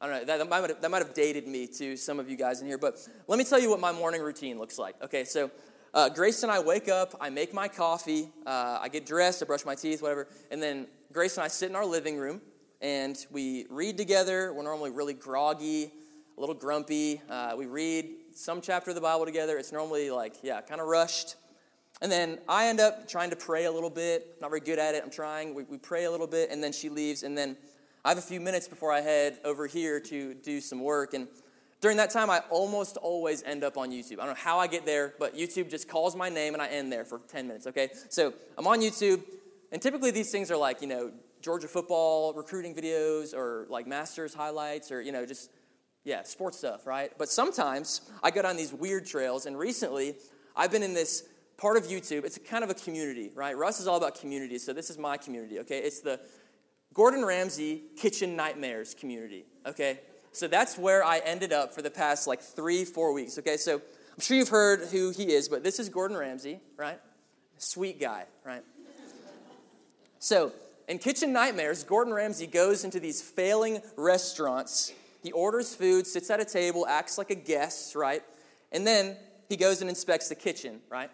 I 0.00 0.06
don't 0.06 0.14
know, 0.16 0.24
that, 0.24 0.38
that, 0.38 0.48
might 0.48 0.70
have, 0.70 0.80
that 0.80 0.90
might 0.90 1.02
have 1.02 1.12
dated 1.12 1.46
me 1.46 1.66
to 1.66 1.96
some 1.96 2.18
of 2.18 2.30
you 2.30 2.36
guys 2.36 2.62
in 2.62 2.66
here, 2.66 2.78
but 2.78 3.06
let 3.28 3.38
me 3.38 3.44
tell 3.44 3.60
you 3.60 3.68
what 3.68 3.80
my 3.80 3.92
morning 3.92 4.22
routine 4.22 4.58
looks 4.58 4.78
like. 4.78 4.94
Okay, 5.02 5.24
so 5.24 5.50
uh, 5.92 6.08
Grace 6.08 6.42
and 6.42 6.50
I 6.50 6.58
wake 6.58 6.88
up, 6.88 7.14
I 7.20 7.28
make 7.28 7.52
my 7.52 7.68
coffee, 7.68 8.30
uh, 8.46 8.78
I 8.80 8.88
get 8.88 9.04
dressed, 9.04 9.42
I 9.42 9.46
brush 9.46 9.66
my 9.66 9.74
teeth, 9.74 10.00
whatever, 10.00 10.26
and 10.50 10.62
then 10.62 10.86
Grace 11.12 11.36
and 11.36 11.44
I 11.44 11.48
sit 11.48 11.68
in 11.68 11.76
our 11.76 11.84
living 11.84 12.16
room 12.16 12.40
and 12.80 13.26
we 13.30 13.66
read 13.68 13.98
together. 13.98 14.52
We're 14.54 14.62
normally 14.62 14.90
really 14.90 15.12
groggy, 15.12 15.92
a 16.36 16.40
little 16.40 16.54
grumpy. 16.54 17.20
Uh, 17.28 17.54
we 17.56 17.66
read 17.66 18.08
some 18.34 18.62
chapter 18.62 18.92
of 18.92 18.94
the 18.94 19.02
Bible 19.02 19.26
together. 19.26 19.58
It's 19.58 19.72
normally 19.72 20.10
like, 20.10 20.36
yeah, 20.42 20.62
kind 20.62 20.80
of 20.80 20.86
rushed. 20.86 21.36
And 22.00 22.10
then 22.10 22.38
I 22.48 22.68
end 22.68 22.80
up 22.80 23.06
trying 23.06 23.28
to 23.30 23.36
pray 23.36 23.66
a 23.66 23.72
little 23.72 23.90
bit. 23.90 24.36
Not 24.40 24.48
very 24.48 24.60
good 24.60 24.78
at 24.78 24.94
it. 24.94 25.02
I'm 25.04 25.10
trying. 25.10 25.54
We, 25.54 25.64
we 25.64 25.76
pray 25.76 26.04
a 26.04 26.10
little 26.10 26.26
bit, 26.26 26.50
and 26.50 26.64
then 26.64 26.72
she 26.72 26.88
leaves. 26.88 27.22
And 27.22 27.36
then 27.36 27.56
I 28.02 28.08
have 28.08 28.18
a 28.18 28.22
few 28.22 28.40
minutes 28.40 28.66
before 28.66 28.92
I 28.92 29.02
head 29.02 29.38
over 29.44 29.66
here 29.66 30.00
to 30.00 30.32
do 30.32 30.60
some 30.62 30.80
work. 30.80 31.12
And 31.12 31.28
during 31.82 31.98
that 31.98 32.10
time, 32.10 32.30
I 32.30 32.40
almost 32.48 32.96
always 32.96 33.42
end 33.42 33.62
up 33.62 33.76
on 33.76 33.90
YouTube. 33.90 34.14
I 34.14 34.26
don't 34.26 34.28
know 34.28 34.42
how 34.42 34.58
I 34.58 34.68
get 34.68 34.86
there, 34.86 35.14
but 35.18 35.36
YouTube 35.36 35.70
just 35.70 35.86
calls 35.86 36.16
my 36.16 36.30
name 36.30 36.54
and 36.54 36.62
I 36.62 36.68
end 36.68 36.90
there 36.90 37.04
for 37.04 37.20
10 37.28 37.46
minutes, 37.46 37.66
okay? 37.66 37.90
So 38.08 38.32
I'm 38.56 38.66
on 38.66 38.80
YouTube, 38.80 39.22
and 39.70 39.82
typically 39.82 40.10
these 40.10 40.30
things 40.30 40.50
are 40.50 40.56
like, 40.56 40.80
you 40.80 40.88
know, 40.88 41.12
Georgia 41.42 41.68
football 41.68 42.32
recruiting 42.32 42.74
videos 42.74 43.34
or 43.34 43.66
like 43.68 43.86
Masters 43.86 44.32
highlights 44.32 44.90
or, 44.90 45.02
you 45.02 45.12
know, 45.12 45.26
just, 45.26 45.50
yeah, 46.04 46.22
sports 46.22 46.56
stuff, 46.56 46.86
right? 46.86 47.12
But 47.18 47.28
sometimes 47.28 48.00
I 48.22 48.30
go 48.30 48.40
down 48.40 48.56
these 48.56 48.72
weird 48.72 49.04
trails, 49.04 49.44
and 49.44 49.58
recently 49.58 50.16
I've 50.56 50.70
been 50.70 50.82
in 50.82 50.94
this 50.94 51.24
part 51.58 51.76
of 51.76 51.84
YouTube. 51.84 52.24
It's 52.24 52.38
kind 52.38 52.64
of 52.64 52.70
a 52.70 52.74
community, 52.74 53.30
right? 53.34 53.54
Russ 53.56 53.78
is 53.78 53.86
all 53.86 53.98
about 53.98 54.18
community, 54.18 54.56
so 54.56 54.72
this 54.72 54.88
is 54.88 54.96
my 54.96 55.18
community, 55.18 55.58
okay? 55.60 55.78
It's 55.78 56.00
the 56.00 56.18
Gordon 56.92 57.24
Ramsay 57.24 57.82
Kitchen 57.96 58.36
Nightmares 58.36 58.94
community, 58.94 59.44
okay? 59.64 60.00
So 60.32 60.48
that's 60.48 60.76
where 60.76 61.04
I 61.04 61.18
ended 61.18 61.52
up 61.52 61.72
for 61.72 61.82
the 61.82 61.90
past 61.90 62.26
like 62.26 62.40
three, 62.40 62.84
four 62.84 63.12
weeks, 63.12 63.38
okay? 63.38 63.56
So 63.56 63.76
I'm 63.76 64.20
sure 64.20 64.36
you've 64.36 64.48
heard 64.48 64.88
who 64.90 65.10
he 65.10 65.32
is, 65.32 65.48
but 65.48 65.62
this 65.62 65.78
is 65.78 65.88
Gordon 65.88 66.16
Ramsay, 66.16 66.60
right? 66.76 67.00
Sweet 67.58 68.00
guy, 68.00 68.24
right? 68.44 68.62
So 70.18 70.52
in 70.88 70.98
Kitchen 70.98 71.32
Nightmares, 71.32 71.84
Gordon 71.84 72.12
Ramsay 72.12 72.46
goes 72.46 72.84
into 72.84 73.00
these 73.00 73.22
failing 73.22 73.80
restaurants. 73.96 74.92
He 75.22 75.32
orders 75.32 75.74
food, 75.74 76.06
sits 76.06 76.30
at 76.30 76.40
a 76.40 76.44
table, 76.44 76.86
acts 76.86 77.18
like 77.18 77.30
a 77.30 77.34
guest, 77.34 77.94
right? 77.94 78.22
And 78.72 78.86
then 78.86 79.16
he 79.48 79.56
goes 79.56 79.80
and 79.80 79.88
inspects 79.88 80.28
the 80.28 80.34
kitchen, 80.34 80.80
right? 80.88 81.10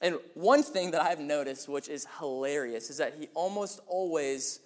And 0.00 0.18
one 0.34 0.62
thing 0.62 0.92
that 0.92 1.02
I've 1.02 1.20
noticed, 1.20 1.68
which 1.68 1.88
is 1.88 2.06
hilarious, 2.18 2.90
is 2.90 2.98
that 2.98 3.14
he 3.18 3.28
almost 3.34 3.80
always 3.88 4.60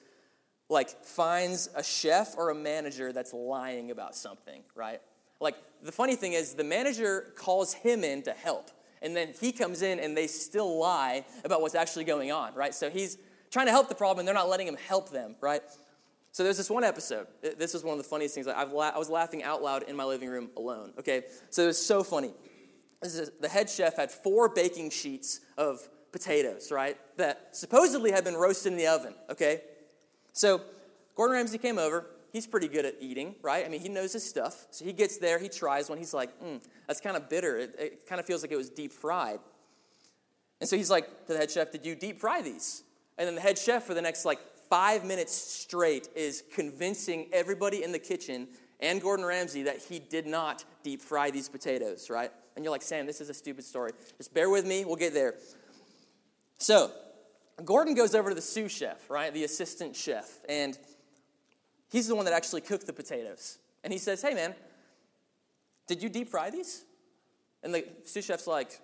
like 0.73 1.05
finds 1.05 1.69
a 1.77 1.83
chef 1.83 2.35
or 2.37 2.51
a 2.51 2.55
manager 2.55 3.13
that's 3.13 3.33
lying 3.33 3.91
about 3.91 4.17
something, 4.17 4.63
right? 4.75 5.01
Like 5.41 5.57
the 5.83 5.93
funny 5.93 6.17
thing 6.17 6.33
is 6.33 6.55
the 6.55 6.65
manager 6.65 7.33
calls 7.37 7.75
him 7.75 8.05
in 8.05 8.23
to 8.23 8.33
help. 8.33 8.71
And 9.03 9.17
then 9.17 9.35
he 9.41 9.53
comes 9.53 9.83
in 9.83 9.99
and 9.99 10.17
they 10.17 10.29
still 10.29 10.79
lie 10.79 11.25
about 11.45 11.61
what's 11.61 11.75
actually 11.75 12.05
going 12.05 12.31
on, 12.31 12.55
right? 12.55 12.75
So 12.75 12.89
he's 12.89 13.19
trying 13.51 13.67
to 13.67 13.73
help 13.73 13.89
the 13.89 13.95
problem 13.95 14.21
and 14.21 14.29
they're 14.29 14.35
not 14.35 14.49
letting 14.49 14.69
him 14.69 14.77
help 14.89 15.11
them, 15.11 15.35
right? 15.41 15.63
So 16.31 16.45
there's 16.45 16.57
this 16.57 16.71
one 16.71 16.85
episode. 16.85 17.27
This 17.43 17.75
is 17.75 17.83
one 17.83 17.99
of 17.99 18.03
the 18.03 18.09
funniest 18.09 18.35
things. 18.35 18.47
I've 18.47 18.73
la- 18.73 18.93
I 18.95 18.99
was 18.99 19.11
laughing 19.11 19.43
out 19.43 19.63
loud 19.63 19.83
in 19.83 19.97
my 19.97 20.05
living 20.05 20.29
room 20.29 20.51
alone, 20.57 20.95
okay? 20.99 21.25
So 21.51 21.65
it 21.65 21.67
was 21.67 21.85
so 21.85 22.03
funny. 22.03 22.33
Is, 23.03 23.31
the 23.41 23.49
head 23.49 23.69
chef 23.69 23.97
had 23.97 24.11
four 24.11 24.49
baking 24.49 24.91
sheets 24.91 25.41
of 25.59 25.87
potatoes, 26.13 26.71
right? 26.71 26.97
That 27.17 27.55
supposedly 27.55 28.13
had 28.13 28.25
been 28.25 28.37
roasted 28.37 28.73
in 28.73 28.79
the 28.79 28.87
oven, 28.87 29.15
okay? 29.29 29.63
So 30.33 30.61
Gordon 31.15 31.37
Ramsay 31.37 31.59
came 31.59 31.79
over. 31.79 32.07
He's 32.33 32.47
pretty 32.47 32.69
good 32.69 32.87
at 32.87 32.95
eating, 33.01 33.35
right? 33.43 33.65
I 33.65 33.69
mean, 33.69 33.81
he 33.81 33.89
knows 33.91 34.15
his 34.15 34.27
stuff. 34.27 34.67
So 34.71 34.85
he 34.85 34.93
gets 34.93 35.19
there, 35.19 35.39
he 35.39 35.49
tries 35.49 35.91
one. 35.91 35.99
He's 35.99 36.15
like, 36.15 36.41
mm, 36.43 36.63
that's 36.87 37.01
kind 37.01 37.17
of 37.17 37.29
bitter. 37.29 37.59
It, 37.59 37.75
it 37.79 38.09
kind 38.09 38.19
of 38.19 38.27
feels 38.27 38.43
like 38.43 38.51
it 38.51 38.57
was 38.57 38.71
deep 38.71 38.93
fried. 38.93 39.39
And 40.61 40.69
so 40.69 40.77
he's 40.77 40.91
like 40.91 41.27
to 41.27 41.33
the 41.33 41.39
head 41.39 41.51
chef, 41.51 41.71
Did 41.73 41.85
you 41.85 41.95
deep 41.95 42.19
fry 42.19 42.41
these? 42.41 42.85
And 43.19 43.27
then 43.29 43.35
the 43.35 43.41
head 43.41 43.59
chef 43.59 43.85
for 43.85 43.95
the 43.95 44.01
next 44.01 44.25
like 44.25 44.39
five 44.71 45.05
minutes 45.05 45.35
straight 45.35 46.09
is 46.15 46.43
convincing 46.55 47.29
everybody 47.33 47.83
in 47.85 47.93
the 47.93 47.99
kitchen 47.99 48.49
and 48.81 49.01
Gordon 49.01 49.25
Ramsay 49.25 49.65
that 49.65 49.79
he 49.79 49.99
did 49.99 50.27
not 50.27 50.65
deep 50.83 51.03
fry 51.03 51.31
these 51.31 51.49
potatoes, 51.49 52.09
right? 52.11 52.31
And 52.57 52.65
you're 52.65 52.73
like, 52.73 52.83
Sam, 52.83 53.07
this 53.07 53.21
is 53.21 53.29
a 53.29 53.35
stupid 53.35 53.65
story. 53.65 53.93
Just 54.19 54.35
bear 54.35 54.51
with 54.51 54.67
me, 54.67 54.85
we'll 54.85 54.97
get 54.97 55.15
there. 55.15 55.35
So, 56.59 56.91
Gordon 57.65 57.95
goes 57.95 58.15
over 58.15 58.29
to 58.29 58.35
the 58.35 58.43
sous 58.43 58.73
chef, 58.73 59.09
right? 59.11 59.33
The 59.33 59.45
assistant 59.45 59.97
chef. 59.97 60.29
And 60.49 60.79
he's 61.91 62.09
the 62.09 62.15
one 62.15 62.25
that 62.25 62.35
actually 62.35 62.63
cooked 62.63 62.87
the 62.87 62.93
potatoes. 62.93 63.59
And 63.85 63.93
he 63.93 63.99
says, 63.99 64.23
Hey, 64.23 64.35
man, 64.35 64.55
did 65.87 66.03
you 66.03 66.09
deep 66.09 66.29
fry 66.29 66.51
these? 66.51 66.85
And 67.63 67.75
the 67.75 67.85
sous 68.05 68.25
chef's 68.25 68.47
like, 68.47 68.81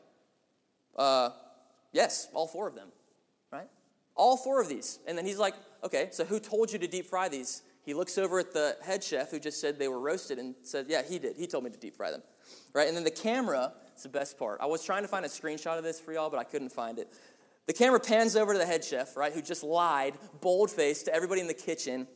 uh, 0.96 1.30
Yes, 1.92 2.28
all 2.34 2.46
four 2.46 2.68
of 2.68 2.74
them. 2.74 2.88
Right? 3.50 3.68
All 4.14 4.36
four 4.36 4.60
of 4.60 4.68
these. 4.68 4.98
And 5.06 5.16
then 5.16 5.24
he's 5.24 5.38
like, 5.38 5.54
okay, 5.82 6.08
so 6.10 6.24
who 6.24 6.40
told 6.40 6.72
you 6.72 6.78
to 6.78 6.86
deep 6.86 7.06
fry 7.06 7.28
these? 7.28 7.62
He 7.84 7.94
looks 7.94 8.18
over 8.18 8.38
at 8.38 8.52
the 8.52 8.76
head 8.82 9.02
chef 9.02 9.30
who 9.30 9.38
just 9.38 9.60
said 9.60 9.78
they 9.78 9.88
were 9.88 10.00
roasted 10.00 10.38
and 10.38 10.54
said, 10.62 10.86
yeah, 10.88 11.02
he 11.02 11.18
did. 11.18 11.36
He 11.36 11.46
told 11.46 11.64
me 11.64 11.70
to 11.70 11.78
deep 11.78 11.96
fry 11.96 12.10
them. 12.10 12.22
Right? 12.74 12.86
And 12.86 12.96
then 12.96 13.04
the 13.04 13.10
camera, 13.10 13.72
it's 13.92 14.02
the 14.02 14.10
best 14.10 14.38
part. 14.38 14.60
I 14.60 14.66
was 14.66 14.84
trying 14.84 15.02
to 15.02 15.08
find 15.08 15.24
a 15.24 15.28
screenshot 15.28 15.78
of 15.78 15.84
this 15.84 15.98
for 15.98 16.12
y'all, 16.12 16.28
but 16.28 16.38
I 16.38 16.44
couldn't 16.44 16.72
find 16.72 16.98
it. 16.98 17.08
The 17.68 17.74
camera 17.74 18.00
pans 18.00 18.34
over 18.34 18.54
to 18.54 18.58
the 18.58 18.64
head 18.64 18.82
chef, 18.82 19.14
right, 19.14 19.30
who 19.30 19.42
just 19.42 19.62
lied, 19.62 20.14
bold 20.40 20.70
faced 20.70 21.04
to 21.04 21.14
everybody 21.14 21.42
in 21.42 21.46
the 21.46 21.54
kitchen, 21.54 22.08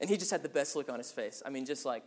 and 0.00 0.08
he 0.08 0.16
just 0.16 0.30
had 0.30 0.44
the 0.44 0.48
best 0.48 0.76
look 0.76 0.88
on 0.88 0.98
his 0.98 1.10
face. 1.10 1.42
I 1.44 1.50
mean, 1.50 1.66
just 1.66 1.84
like, 1.84 2.04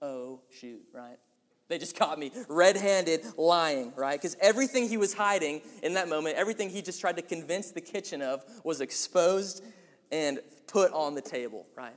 oh, 0.00 0.40
shoot, 0.48 0.80
right? 0.94 1.18
They 1.66 1.76
just 1.76 1.96
caught 1.96 2.20
me 2.20 2.30
red 2.48 2.76
handed 2.76 3.24
lying, 3.36 3.92
right? 3.96 4.16
Because 4.16 4.36
everything 4.40 4.88
he 4.88 4.96
was 4.96 5.12
hiding 5.12 5.60
in 5.82 5.94
that 5.94 6.08
moment, 6.08 6.36
everything 6.36 6.70
he 6.70 6.82
just 6.82 7.00
tried 7.00 7.16
to 7.16 7.22
convince 7.22 7.72
the 7.72 7.80
kitchen 7.80 8.22
of, 8.22 8.44
was 8.62 8.80
exposed 8.80 9.64
and 10.12 10.38
put 10.68 10.92
on 10.92 11.16
the 11.16 11.20
table, 11.22 11.66
right? 11.76 11.96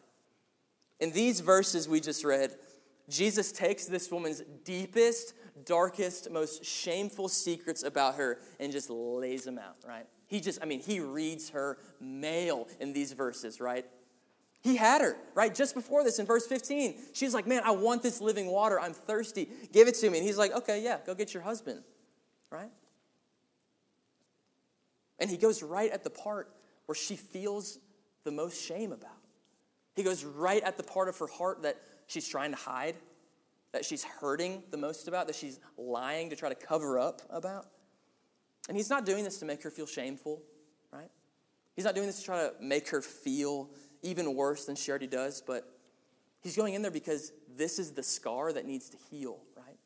In 0.99 1.11
these 1.11 1.41
verses 1.41 1.87
we 1.87 1.99
just 1.99 2.25
read, 2.25 2.55
Jesus 3.07 3.51
takes 3.51 3.85
this 3.85 4.09
woman's 4.09 4.41
deepest, 4.63 5.35
darkest, 5.65 6.31
most 6.31 6.65
shameful 6.65 7.27
secrets 7.27 7.83
about 7.83 8.15
her 8.15 8.39
and 8.59 8.71
just 8.71 8.89
lays 8.89 9.43
them 9.43 9.59
out, 9.59 9.75
right? 9.87 10.07
He 10.33 10.41
just, 10.41 10.63
I 10.63 10.65
mean, 10.65 10.79
he 10.79 10.99
reads 10.99 11.51
her 11.51 11.77
mail 12.01 12.67
in 12.79 12.91
these 12.91 13.13
verses, 13.13 13.61
right? 13.61 13.85
He 14.63 14.75
had 14.75 14.99
her, 14.99 15.15
right? 15.35 15.53
Just 15.53 15.75
before 15.75 16.03
this 16.03 16.17
in 16.17 16.25
verse 16.25 16.47
15. 16.47 16.95
She's 17.13 17.35
like, 17.35 17.45
Man, 17.45 17.61
I 17.63 17.69
want 17.69 18.01
this 18.01 18.19
living 18.19 18.47
water. 18.47 18.79
I'm 18.79 18.95
thirsty. 18.95 19.47
Give 19.71 19.87
it 19.87 19.93
to 19.97 20.09
me. 20.09 20.17
And 20.17 20.25
he's 20.25 20.39
like, 20.39 20.51
Okay, 20.51 20.83
yeah, 20.83 20.97
go 21.05 21.13
get 21.13 21.35
your 21.35 21.43
husband, 21.43 21.83
right? 22.49 22.71
And 25.19 25.29
he 25.29 25.37
goes 25.37 25.61
right 25.61 25.91
at 25.91 26.03
the 26.03 26.09
part 26.09 26.49
where 26.87 26.95
she 26.95 27.15
feels 27.15 27.77
the 28.23 28.31
most 28.31 28.59
shame 28.59 28.91
about. 28.91 29.11
He 29.95 30.01
goes 30.01 30.25
right 30.25 30.63
at 30.63 30.77
the 30.77 30.83
part 30.83 31.09
of 31.09 31.17
her 31.19 31.27
heart 31.27 31.61
that 31.61 31.79
she's 32.07 32.27
trying 32.27 32.49
to 32.49 32.57
hide, 32.57 32.95
that 33.71 33.85
she's 33.85 34.03
hurting 34.03 34.63
the 34.71 34.77
most 34.77 35.07
about, 35.07 35.27
that 35.27 35.35
she's 35.35 35.59
lying 35.77 36.31
to 36.31 36.35
try 36.35 36.49
to 36.49 36.55
cover 36.55 36.97
up 36.97 37.21
about. 37.29 37.67
And 38.67 38.77
he's 38.77 38.89
not 38.89 39.05
doing 39.05 39.23
this 39.23 39.39
to 39.39 39.45
make 39.45 39.61
her 39.63 39.71
feel 39.71 39.85
shameful, 39.85 40.41
right? 40.91 41.09
He's 41.75 41.85
not 41.85 41.95
doing 41.95 42.07
this 42.07 42.19
to 42.19 42.25
try 42.25 42.37
to 42.37 42.53
make 42.61 42.89
her 42.89 43.01
feel 43.01 43.69
even 44.01 44.35
worse 44.35 44.65
than 44.65 44.75
she 44.75 44.91
already 44.91 45.07
does, 45.07 45.41
but 45.45 45.69
he's 46.41 46.55
going 46.55 46.73
in 46.73 46.81
there 46.81 46.91
because 46.91 47.31
this 47.55 47.79
is 47.79 47.91
the 47.91 48.03
scar 48.03 48.53
that 48.53 48.65
needs 48.65 48.89
to 48.89 48.97
heal, 49.09 49.39
right? 49.55 49.77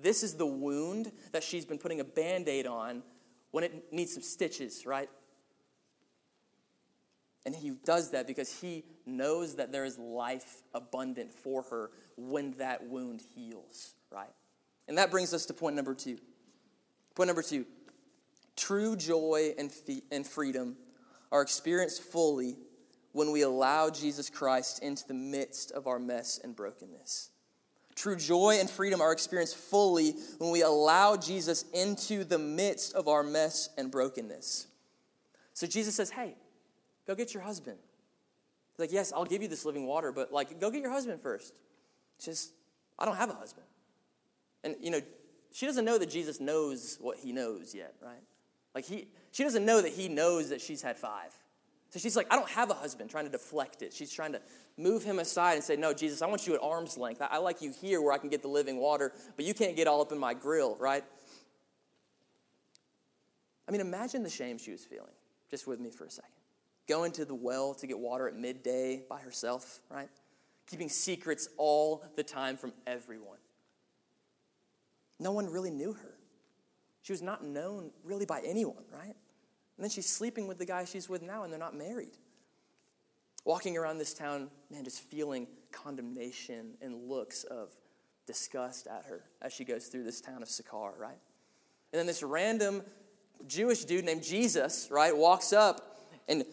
This 0.00 0.22
is 0.22 0.34
the 0.34 0.46
wound 0.46 1.10
that 1.32 1.42
she's 1.42 1.64
been 1.64 1.78
putting 1.78 2.00
a 2.00 2.04
band 2.04 2.48
aid 2.48 2.66
on 2.66 3.02
when 3.50 3.64
it 3.64 3.92
needs 3.92 4.14
some 4.14 4.22
stitches, 4.22 4.86
right? 4.86 5.10
And 7.46 7.54
he 7.54 7.70
does 7.70 8.10
that 8.10 8.26
because 8.26 8.60
he 8.60 8.84
knows 9.06 9.56
that 9.56 9.72
there 9.72 9.84
is 9.84 9.98
life 9.98 10.62
abundant 10.74 11.32
for 11.32 11.62
her 11.62 11.90
when 12.16 12.52
that 12.58 12.86
wound 12.86 13.22
heals, 13.34 13.94
right? 14.10 14.30
And 14.88 14.98
that 14.98 15.10
brings 15.10 15.32
us 15.32 15.46
to 15.46 15.54
point 15.54 15.74
number 15.74 15.94
two. 15.94 16.18
Point 17.14 17.28
number 17.28 17.42
two 17.42 17.66
true 18.60 18.94
joy 18.94 19.54
and, 19.58 19.72
and 20.12 20.26
freedom 20.26 20.76
are 21.32 21.42
experienced 21.42 22.02
fully 22.02 22.56
when 23.12 23.32
we 23.32 23.42
allow 23.42 23.90
Jesus 23.90 24.30
Christ 24.30 24.82
into 24.82 25.06
the 25.08 25.14
midst 25.14 25.72
of 25.72 25.86
our 25.86 25.98
mess 25.98 26.38
and 26.42 26.54
brokenness. 26.54 27.30
True 27.96 28.16
joy 28.16 28.58
and 28.60 28.70
freedom 28.70 29.00
are 29.00 29.12
experienced 29.12 29.56
fully 29.56 30.12
when 30.38 30.50
we 30.50 30.62
allow 30.62 31.16
Jesus 31.16 31.64
into 31.74 32.24
the 32.24 32.38
midst 32.38 32.94
of 32.94 33.08
our 33.08 33.22
mess 33.22 33.68
and 33.76 33.90
brokenness. 33.90 34.68
So 35.54 35.66
Jesus 35.66 35.94
says, 35.94 36.10
Hey, 36.10 36.36
go 37.06 37.14
get 37.14 37.34
your 37.34 37.42
husband. 37.42 37.78
He's 38.72 38.78
like, 38.78 38.92
Yes, 38.92 39.12
I'll 39.12 39.24
give 39.24 39.42
you 39.42 39.48
this 39.48 39.64
living 39.64 39.86
water, 39.86 40.12
but 40.12 40.32
like, 40.32 40.60
go 40.60 40.70
get 40.70 40.82
your 40.82 40.92
husband 40.92 41.20
first. 41.20 41.52
She 42.18 42.26
says, 42.26 42.52
I 42.98 43.04
don't 43.04 43.16
have 43.16 43.30
a 43.30 43.34
husband. 43.34 43.66
And, 44.62 44.76
you 44.80 44.90
know, 44.90 45.00
she 45.52 45.66
doesn't 45.66 45.84
know 45.84 45.98
that 45.98 46.10
Jesus 46.10 46.38
knows 46.38 46.96
what 47.00 47.18
he 47.18 47.32
knows 47.32 47.74
yet, 47.74 47.94
right? 48.02 48.22
Like, 48.74 48.84
he, 48.84 49.08
she 49.32 49.42
doesn't 49.42 49.64
know 49.64 49.82
that 49.82 49.92
he 49.92 50.08
knows 50.08 50.50
that 50.50 50.60
she's 50.60 50.82
had 50.82 50.96
five. 50.96 51.32
So 51.90 51.98
she's 51.98 52.16
like, 52.16 52.28
I 52.32 52.36
don't 52.36 52.48
have 52.50 52.70
a 52.70 52.74
husband, 52.74 53.10
trying 53.10 53.24
to 53.24 53.30
deflect 53.30 53.82
it. 53.82 53.92
She's 53.92 54.12
trying 54.12 54.32
to 54.32 54.40
move 54.78 55.02
him 55.02 55.18
aside 55.18 55.54
and 55.54 55.64
say, 55.64 55.76
No, 55.76 55.92
Jesus, 55.92 56.22
I 56.22 56.26
want 56.26 56.46
you 56.46 56.54
at 56.54 56.62
arm's 56.62 56.96
length. 56.96 57.20
I, 57.20 57.38
like 57.38 57.60
you 57.60 57.72
here 57.72 58.00
where 58.00 58.12
I 58.12 58.18
can 58.18 58.30
get 58.30 58.42
the 58.42 58.48
living 58.48 58.76
water, 58.76 59.12
but 59.36 59.44
you 59.44 59.54
can't 59.54 59.74
get 59.74 59.88
all 59.88 60.00
up 60.00 60.12
in 60.12 60.18
my 60.18 60.32
grill, 60.32 60.76
right? 60.78 61.02
I 63.68 63.72
mean, 63.72 63.80
imagine 63.80 64.22
the 64.22 64.30
shame 64.30 64.56
she 64.56 64.70
was 64.70 64.84
feeling, 64.84 65.12
just 65.50 65.66
with 65.66 65.80
me 65.80 65.90
for 65.90 66.04
a 66.04 66.10
second. 66.10 66.30
Going 66.88 67.10
to 67.12 67.24
the 67.24 67.34
well 67.34 67.74
to 67.74 67.86
get 67.88 67.98
water 67.98 68.28
at 68.28 68.36
midday 68.36 69.02
by 69.08 69.20
herself, 69.20 69.80
right? 69.90 70.08
Keeping 70.68 70.88
secrets 70.88 71.48
all 71.56 72.04
the 72.14 72.22
time 72.22 72.56
from 72.56 72.72
everyone. 72.86 73.38
No 75.18 75.32
one 75.32 75.46
really 75.46 75.70
knew 75.70 75.92
her. 75.92 76.14
She 77.02 77.12
was 77.12 77.22
not 77.22 77.44
known 77.44 77.90
really 78.04 78.26
by 78.26 78.40
anyone, 78.44 78.84
right? 78.92 79.04
And 79.04 79.84
then 79.84 79.90
she's 79.90 80.08
sleeping 80.08 80.46
with 80.46 80.58
the 80.58 80.66
guy 80.66 80.84
she's 80.84 81.08
with 81.08 81.22
now, 81.22 81.42
and 81.42 81.52
they're 81.52 81.58
not 81.58 81.76
married. 81.76 82.18
Walking 83.44 83.76
around 83.76 83.98
this 83.98 84.12
town, 84.12 84.50
man, 84.70 84.84
just 84.84 85.00
feeling 85.00 85.46
condemnation 85.72 86.74
and 86.82 87.08
looks 87.08 87.44
of 87.44 87.70
disgust 88.26 88.86
at 88.86 89.04
her 89.06 89.24
as 89.40 89.52
she 89.52 89.64
goes 89.64 89.86
through 89.86 90.04
this 90.04 90.20
town 90.20 90.42
of 90.42 90.48
Sychar, 90.48 90.92
right? 90.98 91.18
And 91.92 91.98
then 91.98 92.06
this 92.06 92.22
random 92.22 92.82
Jewish 93.46 93.84
dude 93.84 94.04
named 94.04 94.22
Jesus, 94.22 94.88
right, 94.90 95.16
walks 95.16 95.52
up 95.52 96.00
and 96.28 96.44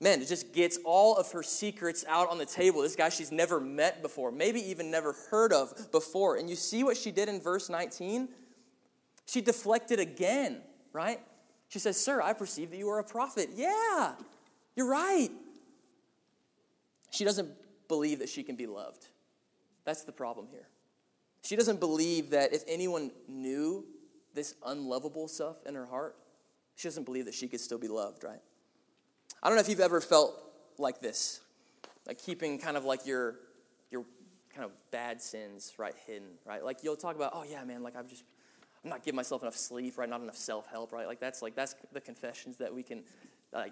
man, 0.00 0.22
it 0.22 0.28
just 0.28 0.52
gets 0.52 0.78
all 0.84 1.16
of 1.16 1.30
her 1.32 1.42
secrets 1.42 2.04
out 2.08 2.28
on 2.30 2.38
the 2.38 2.46
table. 2.46 2.82
This 2.82 2.96
guy 2.96 3.10
she's 3.10 3.30
never 3.30 3.60
met 3.60 4.02
before, 4.02 4.32
maybe 4.32 4.60
even 4.70 4.90
never 4.90 5.14
heard 5.30 5.52
of 5.52 5.92
before. 5.92 6.36
And 6.36 6.48
you 6.48 6.56
see 6.56 6.82
what 6.82 6.96
she 6.96 7.10
did 7.10 7.28
in 7.28 7.40
verse 7.40 7.68
19? 7.68 8.28
She 9.30 9.40
deflected 9.40 10.00
again, 10.00 10.60
right? 10.92 11.20
She 11.68 11.78
says, 11.78 12.02
Sir, 12.02 12.20
I 12.20 12.32
perceive 12.32 12.70
that 12.70 12.76
you 12.76 12.88
are 12.88 12.98
a 12.98 13.04
prophet. 13.04 13.50
Yeah, 13.54 14.14
you're 14.74 14.90
right. 14.90 15.30
She 17.12 17.24
doesn't 17.24 17.48
believe 17.86 18.18
that 18.18 18.28
she 18.28 18.42
can 18.42 18.56
be 18.56 18.66
loved. 18.66 19.06
That's 19.84 20.02
the 20.02 20.10
problem 20.10 20.48
here. 20.50 20.66
She 21.44 21.54
doesn't 21.54 21.78
believe 21.78 22.30
that 22.30 22.52
if 22.52 22.64
anyone 22.66 23.12
knew 23.28 23.84
this 24.34 24.56
unlovable 24.66 25.28
stuff 25.28 25.64
in 25.64 25.76
her 25.76 25.86
heart, 25.86 26.16
she 26.74 26.88
doesn't 26.88 27.04
believe 27.04 27.26
that 27.26 27.34
she 27.34 27.46
could 27.46 27.60
still 27.60 27.78
be 27.78 27.86
loved, 27.86 28.24
right? 28.24 28.42
I 29.44 29.46
don't 29.46 29.54
know 29.54 29.60
if 29.60 29.68
you've 29.68 29.78
ever 29.78 30.00
felt 30.00 30.42
like 30.76 31.00
this, 31.00 31.38
like 32.04 32.18
keeping 32.18 32.58
kind 32.58 32.76
of 32.76 32.84
like 32.84 33.06
your 33.06 33.36
your 33.92 34.04
kind 34.52 34.64
of 34.64 34.72
bad 34.90 35.22
sins 35.22 35.74
right 35.78 35.94
hidden, 36.04 36.30
right? 36.44 36.64
Like 36.64 36.78
you'll 36.82 36.96
talk 36.96 37.14
about, 37.14 37.30
oh 37.32 37.44
yeah, 37.48 37.62
man, 37.62 37.84
like 37.84 37.94
I've 37.94 38.08
just 38.08 38.24
I'm 38.84 38.90
not 38.90 39.02
giving 39.02 39.16
myself 39.16 39.42
enough 39.42 39.56
sleep, 39.56 39.98
right? 39.98 40.08
Not 40.08 40.22
enough 40.22 40.36
self 40.36 40.66
help, 40.66 40.92
right? 40.92 41.06
Like 41.06 41.20
that's 41.20 41.42
like 41.42 41.54
that's 41.54 41.74
the 41.92 42.00
confessions 42.00 42.56
that 42.58 42.74
we 42.74 42.82
can 42.82 43.02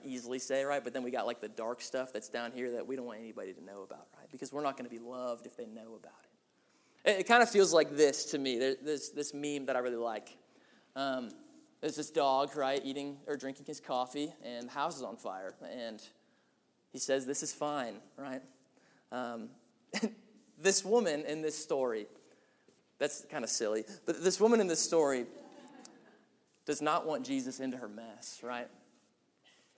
easily 0.05 0.38
say, 0.38 0.64
right? 0.64 0.83
But 0.83 0.92
then 0.92 1.03
we 1.03 1.11
got 1.11 1.27
like 1.27 1.40
the 1.40 1.49
dark 1.49 1.81
stuff 1.81 2.12
that's 2.12 2.29
down 2.29 2.53
here 2.53 2.73
that 2.73 2.87
we 2.87 2.97
don't 2.97 3.07
want 3.07 3.21
anybody 3.21 3.53
to 3.53 3.64
know 3.64 3.83
about, 3.83 4.07
right? 4.18 4.31
Because 4.31 4.53
we're 4.53 4.62
not 4.62 4.77
going 4.77 4.88
to 4.88 4.94
be 4.94 5.03
loved 5.03 5.47
if 5.47 5.57
they 5.57 5.66
know 5.66 5.94
about 5.94 6.12
it. 6.25 7.11
It, 7.11 7.21
it 7.21 7.25
kind 7.25 7.42
of 7.42 7.51
feels 7.51 7.73
like 7.73 7.97
this 7.97 8.25
to 8.27 8.38
me. 8.38 8.59
There, 8.59 8.75
there's 8.83 9.11
this 9.11 9.33
meme 9.33 9.66
that 9.66 9.77
I 9.77 9.79
really 9.81 9.97
like. 9.97 10.37
Um, 10.97 11.31
there's 11.81 11.97
this 11.97 12.11
dog, 12.11 12.57
right, 12.57 12.81
eating 12.85 13.18
or 13.27 13.37
drinking 13.37 13.66
his 13.66 13.79
coffee, 13.79 14.33
and 14.44 14.66
the 14.68 14.73
house 14.73 14.97
is 14.97 15.03
on 15.03 15.16
fire, 15.16 15.55
and 15.62 16.03
he 16.92 16.99
says, 16.99 17.25
"This 17.25 17.42
is 17.42 17.53
fine," 17.53 17.94
right? 18.16 18.42
Um, 19.12 19.51
this 20.59 20.85
woman 20.85 21.25
in 21.25 21.40
this 21.40 21.57
story 21.57 22.09
that's 22.98 23.24
kind 23.30 23.44
of 23.44 23.50
silly. 23.50 23.84
But 24.06 24.22
this 24.22 24.40
woman 24.40 24.61
in 24.61 24.66
this 24.66 24.80
story 24.80 25.26
does 26.66 26.82
not 26.82 27.06
want 27.06 27.24
Jesus 27.24 27.61
into 27.61 27.76
her 27.76 27.88
mess, 27.88 28.40
right? 28.42 28.68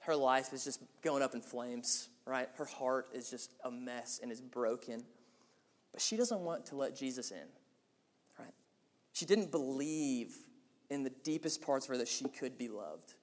Her 0.00 0.16
life 0.16 0.52
is 0.52 0.64
just 0.64 0.80
going 1.02 1.22
up 1.22 1.34
in 1.34 1.40
flames, 1.40 2.08
right? 2.26 2.48
Her 2.56 2.64
heart 2.64 3.08
is 3.14 3.30
just 3.30 3.52
a 3.64 3.70
mess 3.70 4.18
and 4.22 4.32
is 4.32 4.40
broken. 4.40 5.04
But 5.92 6.00
she 6.00 6.16
doesn't 6.16 6.40
want 6.40 6.66
to 6.66 6.76
let 6.76 6.96
Jesus 6.96 7.30
in, 7.30 7.46
right? 8.38 8.54
She 9.12 9.26
didn't 9.26 9.50
believe 9.50 10.34
in 10.88 11.02
the 11.04 11.10
deepest 11.10 11.62
parts 11.62 11.86
of 11.86 11.90
her 11.90 11.98
that 11.98 12.08
she 12.08 12.24
could 12.28 12.56
be 12.56 12.68
loved. 12.68 13.14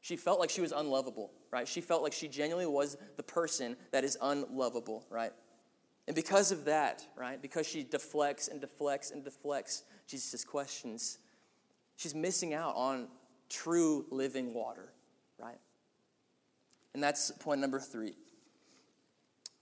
She 0.00 0.16
felt 0.16 0.40
like 0.40 0.50
she 0.50 0.60
was 0.60 0.72
unlovable, 0.72 1.30
right? 1.50 1.66
She 1.66 1.80
felt 1.80 2.02
like 2.02 2.12
she 2.12 2.28
genuinely 2.28 2.66
was 2.66 2.96
the 3.16 3.22
person 3.22 3.76
that 3.92 4.04
is 4.04 4.16
unlovable, 4.20 5.06
right? 5.10 5.32
And 6.08 6.14
because 6.14 6.52
of 6.52 6.64
that, 6.64 7.06
right, 7.16 7.40
because 7.40 7.66
she 7.68 7.84
deflects 7.84 8.48
and 8.48 8.62
deflects 8.62 9.10
and 9.10 9.22
deflects 9.22 9.82
Jesus' 10.06 10.42
questions, 10.42 11.18
she's 11.96 12.14
missing 12.14 12.54
out 12.54 12.74
on 12.76 13.08
true 13.50 14.06
living 14.10 14.54
water, 14.54 14.88
right? 15.38 15.58
And 16.94 17.02
that's 17.02 17.30
point 17.30 17.60
number 17.60 17.78
three. 17.78 18.14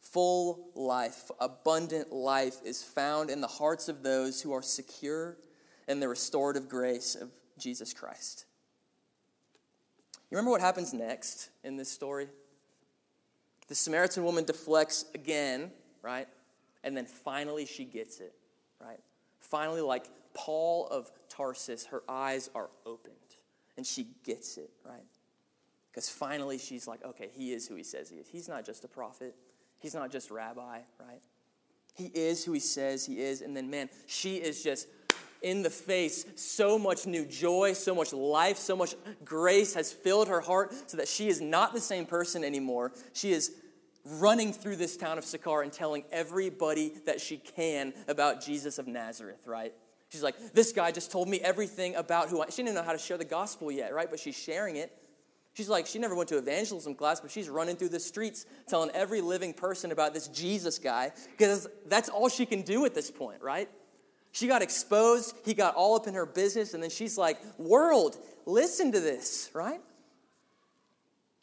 Full 0.00 0.70
life, 0.76 1.32
abundant 1.40 2.12
life 2.12 2.58
is 2.64 2.80
found 2.80 3.28
in 3.28 3.40
the 3.40 3.48
hearts 3.48 3.88
of 3.88 4.04
those 4.04 4.40
who 4.40 4.52
are 4.52 4.62
secure 4.62 5.36
in 5.88 5.98
the 5.98 6.08
restorative 6.08 6.68
grace 6.68 7.16
of 7.16 7.28
Jesus 7.58 7.92
Christ. 7.92 8.44
You 10.30 10.36
remember 10.36 10.52
what 10.52 10.60
happens 10.60 10.94
next 10.94 11.50
in 11.64 11.76
this 11.76 11.90
story? 11.90 12.28
The 13.66 13.74
Samaritan 13.74 14.22
woman 14.22 14.44
deflects 14.44 15.06
again, 15.12 15.72
right? 16.02 16.28
And 16.86 16.96
then 16.96 17.04
finally 17.04 17.66
she 17.66 17.84
gets 17.84 18.20
it, 18.20 18.32
right? 18.80 19.00
Finally, 19.40 19.80
like 19.80 20.06
Paul 20.34 20.86
of 20.86 21.10
Tarsus, 21.28 21.86
her 21.86 22.02
eyes 22.08 22.48
are 22.54 22.70
opened 22.86 23.16
and 23.76 23.84
she 23.84 24.06
gets 24.24 24.56
it, 24.56 24.70
right? 24.84 25.04
Because 25.90 26.08
finally 26.08 26.58
she's 26.58 26.86
like, 26.86 27.04
okay, 27.04 27.28
he 27.34 27.52
is 27.52 27.66
who 27.66 27.74
he 27.74 27.82
says 27.82 28.08
he 28.08 28.16
is. 28.16 28.28
He's 28.28 28.48
not 28.48 28.64
just 28.64 28.84
a 28.84 28.88
prophet, 28.88 29.34
he's 29.80 29.94
not 29.94 30.12
just 30.12 30.30
rabbi, 30.30 30.78
right? 31.00 31.20
He 31.94 32.06
is 32.06 32.44
who 32.44 32.52
he 32.52 32.60
says 32.60 33.04
he 33.04 33.20
is. 33.20 33.42
And 33.42 33.56
then, 33.56 33.68
man, 33.68 33.88
she 34.06 34.36
is 34.36 34.62
just 34.62 34.86
in 35.42 35.62
the 35.62 35.70
face. 35.70 36.24
So 36.36 36.78
much 36.78 37.04
new 37.06 37.24
joy, 37.24 37.72
so 37.72 37.96
much 37.96 38.12
life, 38.12 38.58
so 38.58 38.76
much 38.76 38.94
grace 39.24 39.74
has 39.74 39.92
filled 39.92 40.28
her 40.28 40.40
heart 40.40 40.72
so 40.88 40.98
that 40.98 41.08
she 41.08 41.26
is 41.26 41.40
not 41.40 41.72
the 41.72 41.80
same 41.80 42.06
person 42.06 42.44
anymore. 42.44 42.92
She 43.12 43.32
is 43.32 43.52
running 44.06 44.52
through 44.52 44.76
this 44.76 44.96
town 44.96 45.18
of 45.18 45.24
Sychar 45.24 45.62
and 45.62 45.72
telling 45.72 46.04
everybody 46.12 46.92
that 47.06 47.20
she 47.20 47.38
can 47.38 47.92
about 48.08 48.44
Jesus 48.44 48.78
of 48.78 48.86
Nazareth, 48.86 49.46
right? 49.46 49.74
She's 50.08 50.22
like, 50.22 50.36
this 50.54 50.72
guy 50.72 50.92
just 50.92 51.10
told 51.10 51.28
me 51.28 51.40
everything 51.40 51.96
about 51.96 52.28
who 52.28 52.40
I. 52.40 52.46
She 52.50 52.62
didn't 52.62 52.76
know 52.76 52.82
how 52.82 52.92
to 52.92 52.98
share 52.98 53.18
the 53.18 53.24
gospel 53.24 53.72
yet, 53.72 53.92
right? 53.92 54.08
But 54.08 54.20
she's 54.20 54.36
sharing 54.36 54.76
it. 54.76 54.96
She's 55.54 55.68
like, 55.68 55.86
she 55.86 55.98
never 55.98 56.14
went 56.14 56.28
to 56.28 56.38
evangelism 56.38 56.94
class, 56.94 57.20
but 57.20 57.30
she's 57.30 57.48
running 57.48 57.76
through 57.76 57.88
the 57.88 57.98
streets 57.98 58.44
telling 58.68 58.90
every 58.90 59.22
living 59.22 59.54
person 59.54 59.90
about 59.90 60.12
this 60.12 60.28
Jesus 60.28 60.78
guy 60.78 61.12
because 61.30 61.66
that's 61.86 62.08
all 62.08 62.28
she 62.28 62.44
can 62.44 62.62
do 62.62 62.84
at 62.84 62.94
this 62.94 63.10
point, 63.10 63.42
right? 63.42 63.68
She 64.32 64.48
got 64.48 64.60
exposed, 64.60 65.34
he 65.46 65.54
got 65.54 65.74
all 65.74 65.96
up 65.96 66.06
in 66.06 66.12
her 66.12 66.26
business, 66.26 66.74
and 66.74 66.82
then 66.82 66.90
she's 66.90 67.16
like, 67.16 67.38
World, 67.58 68.18
listen 68.44 68.92
to 68.92 69.00
this, 69.00 69.50
right? 69.54 69.80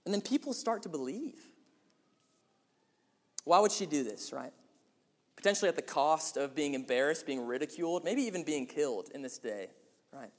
And 0.06 0.14
then 0.14 0.22
people 0.22 0.54
start 0.54 0.84
to 0.84 0.90
believe. 0.90 1.42
Why 3.44 3.60
would 3.60 3.72
she 3.72 3.86
do 3.86 4.04
this, 4.04 4.32
right? 4.32 4.54
Potentially 5.36 5.70
at 5.70 5.76
the 5.76 5.82
cost 5.82 6.38
of 6.38 6.56
being 6.56 6.74
embarrassed, 6.74 7.26
being 7.26 7.46
ridiculed, 7.46 8.04
maybe 8.04 8.22
even 8.22 8.44
being 8.44 8.66
killed 8.66 9.10
in 9.14 9.22
this 9.22 9.38
day, 9.38 9.70
right? 10.14 10.32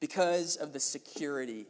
Because 0.00 0.56
of 0.56 0.72
the 0.72 0.80
security 0.80 1.66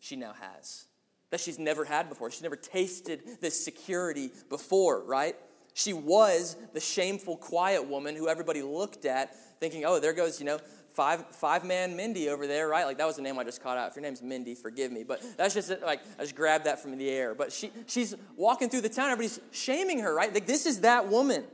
she 0.00 0.16
now 0.16 0.34
has 0.40 0.86
that 1.30 1.40
she's 1.40 1.58
never 1.58 1.84
had 1.84 2.08
before. 2.08 2.30
She's 2.30 2.42
never 2.42 2.56
tasted 2.56 3.22
this 3.40 3.62
security 3.62 4.30
before, 4.48 5.02
right? 5.04 5.36
She 5.74 5.92
was 5.92 6.56
the 6.72 6.80
shameful, 6.80 7.36
quiet 7.36 7.86
woman 7.86 8.16
who 8.16 8.28
everybody 8.28 8.62
looked 8.62 9.04
at 9.04 9.34
thinking, 9.60 9.84
oh, 9.84 10.00
there 10.00 10.12
goes, 10.12 10.40
you 10.40 10.46
know, 10.46 10.58
five 10.96 11.26
five 11.36 11.62
man 11.62 11.94
Mindy 11.94 12.30
over 12.30 12.46
there, 12.46 12.66
right? 12.66 12.86
Like 12.86 12.96
that 12.98 13.06
was 13.06 13.16
the 13.16 13.22
name 13.22 13.38
I 13.38 13.44
just 13.44 13.62
caught 13.62 13.76
out. 13.76 13.90
If 13.90 13.96
your 13.96 14.02
name's 14.02 14.22
Mindy, 14.22 14.54
forgive 14.54 14.90
me, 14.90 15.04
but 15.04 15.22
that's 15.36 15.52
just 15.52 15.70
like 15.82 16.00
I 16.18 16.22
just 16.22 16.34
grabbed 16.34 16.64
that 16.64 16.80
from 16.80 16.96
the 16.96 17.08
air. 17.08 17.34
But 17.34 17.52
she 17.52 17.70
she's 17.86 18.14
walking 18.34 18.70
through 18.70 18.80
the 18.80 18.88
town, 18.88 19.10
everybody's 19.10 19.38
shaming 19.52 20.00
her, 20.00 20.12
right? 20.14 20.32
Like 20.32 20.46
this 20.46 20.64
is 20.64 20.80
that 20.80 21.08
woman. 21.08 21.44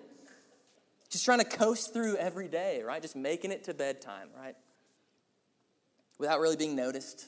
She's 1.09 1.23
trying 1.23 1.41
to 1.41 1.45
coast 1.45 1.93
through 1.93 2.17
every 2.17 2.49
day, 2.49 2.83
right? 2.83 3.03
Just 3.03 3.17
making 3.17 3.51
it 3.51 3.65
to 3.65 3.75
bedtime, 3.75 4.29
right? 4.39 4.55
Without 6.19 6.41
really 6.41 6.57
being 6.57 6.77
noticed, 6.77 7.27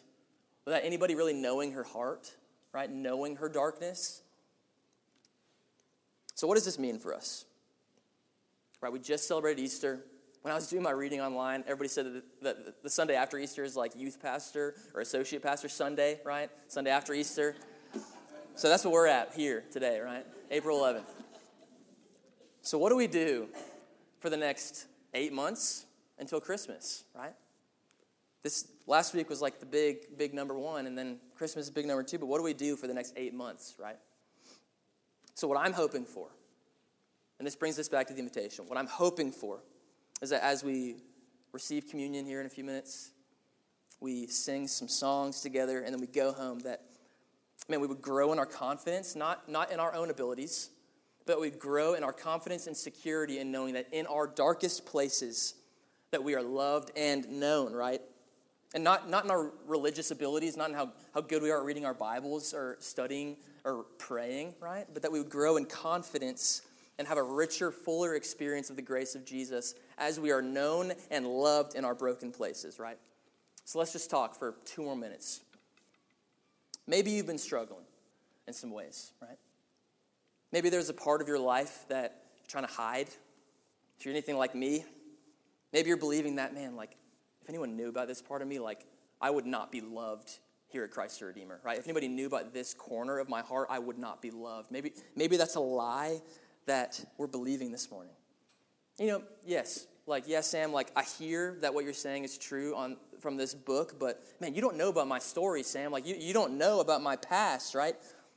without 0.64 0.84
anybody 0.84 1.14
really 1.16 1.34
knowing 1.34 1.72
her 1.72 1.82
heart, 1.82 2.32
right? 2.72 2.90
Knowing 2.90 3.36
her 3.36 3.48
darkness. 3.48 4.22
So 6.36 6.46
what 6.46 6.54
does 6.54 6.64
this 6.64 6.78
mean 6.78 6.98
for 6.98 7.12
us? 7.12 7.44
Right, 8.80 8.92
we 8.92 9.00
just 9.00 9.26
celebrated 9.26 9.62
Easter 9.62 10.04
when 10.44 10.52
I 10.52 10.56
was 10.56 10.66
doing 10.66 10.82
my 10.82 10.90
reading 10.90 11.22
online, 11.22 11.62
everybody 11.62 11.88
said 11.88 12.20
that 12.42 12.82
the 12.82 12.90
Sunday 12.90 13.14
after 13.14 13.38
Easter 13.38 13.64
is 13.64 13.76
like 13.76 13.96
youth 13.96 14.20
pastor 14.20 14.74
or 14.92 15.00
associate 15.00 15.42
pastor 15.42 15.70
Sunday, 15.70 16.20
right? 16.22 16.50
Sunday 16.68 16.90
after 16.90 17.14
Easter. 17.14 17.56
So 18.54 18.68
that's 18.68 18.84
what 18.84 18.92
we're 18.92 19.06
at 19.06 19.32
here 19.34 19.64
today, 19.72 20.00
right? 20.00 20.26
April 20.50 20.78
11th. 20.78 21.06
So, 22.60 22.76
what 22.76 22.90
do 22.90 22.96
we 22.96 23.06
do 23.06 23.48
for 24.18 24.28
the 24.28 24.36
next 24.36 24.84
eight 25.14 25.32
months 25.32 25.86
until 26.18 26.42
Christmas, 26.42 27.04
right? 27.14 27.32
This 28.42 28.68
last 28.86 29.14
week 29.14 29.30
was 29.30 29.40
like 29.40 29.60
the 29.60 29.66
big, 29.66 30.18
big 30.18 30.34
number 30.34 30.58
one, 30.58 30.86
and 30.86 30.96
then 30.96 31.20
Christmas 31.38 31.64
is 31.64 31.70
big 31.70 31.86
number 31.86 32.02
two. 32.02 32.18
But 32.18 32.26
what 32.26 32.36
do 32.36 32.44
we 32.44 32.52
do 32.52 32.76
for 32.76 32.86
the 32.86 32.94
next 32.94 33.14
eight 33.16 33.32
months, 33.32 33.76
right? 33.78 33.96
So, 35.32 35.48
what 35.48 35.58
I'm 35.58 35.72
hoping 35.72 36.04
for, 36.04 36.28
and 37.38 37.46
this 37.46 37.56
brings 37.56 37.78
us 37.78 37.88
back 37.88 38.08
to 38.08 38.12
the 38.12 38.18
invitation, 38.18 38.66
what 38.68 38.76
I'm 38.76 38.88
hoping 38.88 39.32
for 39.32 39.60
is 40.22 40.30
that 40.30 40.42
as 40.42 40.64
we 40.64 40.96
receive 41.52 41.88
communion 41.88 42.26
here 42.26 42.40
in 42.40 42.46
a 42.46 42.50
few 42.50 42.64
minutes, 42.64 43.10
we 44.00 44.26
sing 44.26 44.68
some 44.68 44.88
songs 44.88 45.40
together, 45.40 45.80
and 45.80 45.92
then 45.92 46.00
we 46.00 46.06
go 46.06 46.32
home, 46.32 46.58
that, 46.60 46.82
man, 47.68 47.80
we 47.80 47.86
would 47.86 48.02
grow 48.02 48.32
in 48.32 48.38
our 48.38 48.46
confidence, 48.46 49.16
not, 49.16 49.48
not 49.48 49.72
in 49.72 49.80
our 49.80 49.94
own 49.94 50.10
abilities, 50.10 50.70
but 51.26 51.40
we'd 51.40 51.58
grow 51.58 51.94
in 51.94 52.04
our 52.04 52.12
confidence 52.12 52.66
and 52.66 52.76
security 52.76 53.38
in 53.38 53.50
knowing 53.50 53.74
that 53.74 53.88
in 53.92 54.06
our 54.06 54.26
darkest 54.26 54.84
places, 54.84 55.54
that 56.10 56.22
we 56.22 56.34
are 56.34 56.42
loved 56.42 56.90
and 56.96 57.28
known, 57.28 57.72
right? 57.72 58.00
And 58.74 58.84
not, 58.84 59.08
not 59.08 59.24
in 59.24 59.30
our 59.30 59.52
religious 59.66 60.10
abilities, 60.10 60.56
not 60.56 60.70
in 60.70 60.76
how, 60.76 60.90
how 61.14 61.20
good 61.20 61.42
we 61.42 61.50
are 61.50 61.60
at 61.60 61.64
reading 61.64 61.86
our 61.86 61.94
Bibles 61.94 62.52
or 62.52 62.76
studying 62.80 63.36
or 63.64 63.84
praying, 63.98 64.54
right? 64.60 64.86
But 64.92 65.02
that 65.02 65.12
we 65.12 65.20
would 65.20 65.30
grow 65.30 65.56
in 65.56 65.64
confidence 65.64 66.62
and 66.98 67.08
have 67.08 67.18
a 67.18 67.22
richer, 67.22 67.70
fuller 67.70 68.14
experience 68.14 68.70
of 68.70 68.76
the 68.76 68.82
grace 68.82 69.14
of 69.14 69.24
Jesus 69.24 69.74
as 69.98 70.20
we 70.20 70.30
are 70.30 70.42
known 70.42 70.92
and 71.10 71.26
loved 71.26 71.74
in 71.74 71.84
our 71.84 71.94
broken 71.94 72.30
places, 72.30 72.78
right? 72.78 72.98
So 73.64 73.78
let's 73.78 73.92
just 73.92 74.10
talk 74.10 74.36
for 74.36 74.54
two 74.64 74.82
more 74.82 74.96
minutes. 74.96 75.40
Maybe 76.86 77.10
you've 77.10 77.26
been 77.26 77.38
struggling 77.38 77.84
in 78.46 78.52
some 78.52 78.70
ways, 78.70 79.12
right? 79.20 79.38
Maybe 80.52 80.68
there's 80.68 80.90
a 80.90 80.94
part 80.94 81.20
of 81.22 81.28
your 81.28 81.38
life 81.38 81.86
that 81.88 82.22
you're 82.36 82.46
trying 82.46 82.66
to 82.66 82.72
hide. 82.72 83.08
If 83.98 84.04
you're 84.04 84.12
anything 84.12 84.36
like 84.36 84.54
me, 84.54 84.84
maybe 85.72 85.88
you're 85.88 85.96
believing 85.96 86.36
that, 86.36 86.54
man, 86.54 86.76
like, 86.76 86.96
if 87.42 87.48
anyone 87.48 87.76
knew 87.76 87.88
about 87.88 88.06
this 88.06 88.22
part 88.22 88.42
of 88.42 88.48
me, 88.48 88.58
like, 88.58 88.86
I 89.20 89.30
would 89.30 89.46
not 89.46 89.72
be 89.72 89.80
loved 89.80 90.38
here 90.68 90.84
at 90.84 90.90
Christ 90.90 91.20
the 91.20 91.26
Redeemer, 91.26 91.60
right? 91.64 91.78
If 91.78 91.86
anybody 91.86 92.08
knew 92.08 92.26
about 92.26 92.52
this 92.52 92.74
corner 92.74 93.18
of 93.18 93.28
my 93.28 93.42
heart, 93.42 93.68
I 93.70 93.78
would 93.78 93.98
not 93.98 94.20
be 94.20 94.30
loved. 94.30 94.70
Maybe, 94.70 94.92
maybe 95.16 95.36
that's 95.36 95.54
a 95.54 95.60
lie 95.60 96.20
that 96.66 97.04
we're 97.18 97.26
believing 97.26 97.72
this 97.72 97.90
morning. 97.90 98.12
You 98.98 99.06
know, 99.08 99.22
yes, 99.44 99.86
like, 100.06 100.24
yes, 100.26 100.48
Sam, 100.48 100.72
like, 100.72 100.90
I 100.94 101.02
hear 101.02 101.56
that 101.62 101.74
what 101.74 101.84
you're 101.84 101.94
saying 101.94 102.24
is 102.24 102.36
true 102.36 102.76
on, 102.76 102.96
from 103.20 103.36
this 103.36 103.54
book, 103.54 103.98
but 103.98 104.22
man, 104.40 104.54
you 104.54 104.60
don't 104.60 104.76
know 104.76 104.88
about 104.88 105.08
my 105.08 105.18
story, 105.18 105.62
Sam. 105.62 105.90
Like, 105.90 106.06
you, 106.06 106.14
you 106.18 106.32
don't 106.34 106.58
know 106.58 106.80
about 106.80 107.02
my 107.02 107.16
past, 107.16 107.74
right? 107.74 107.94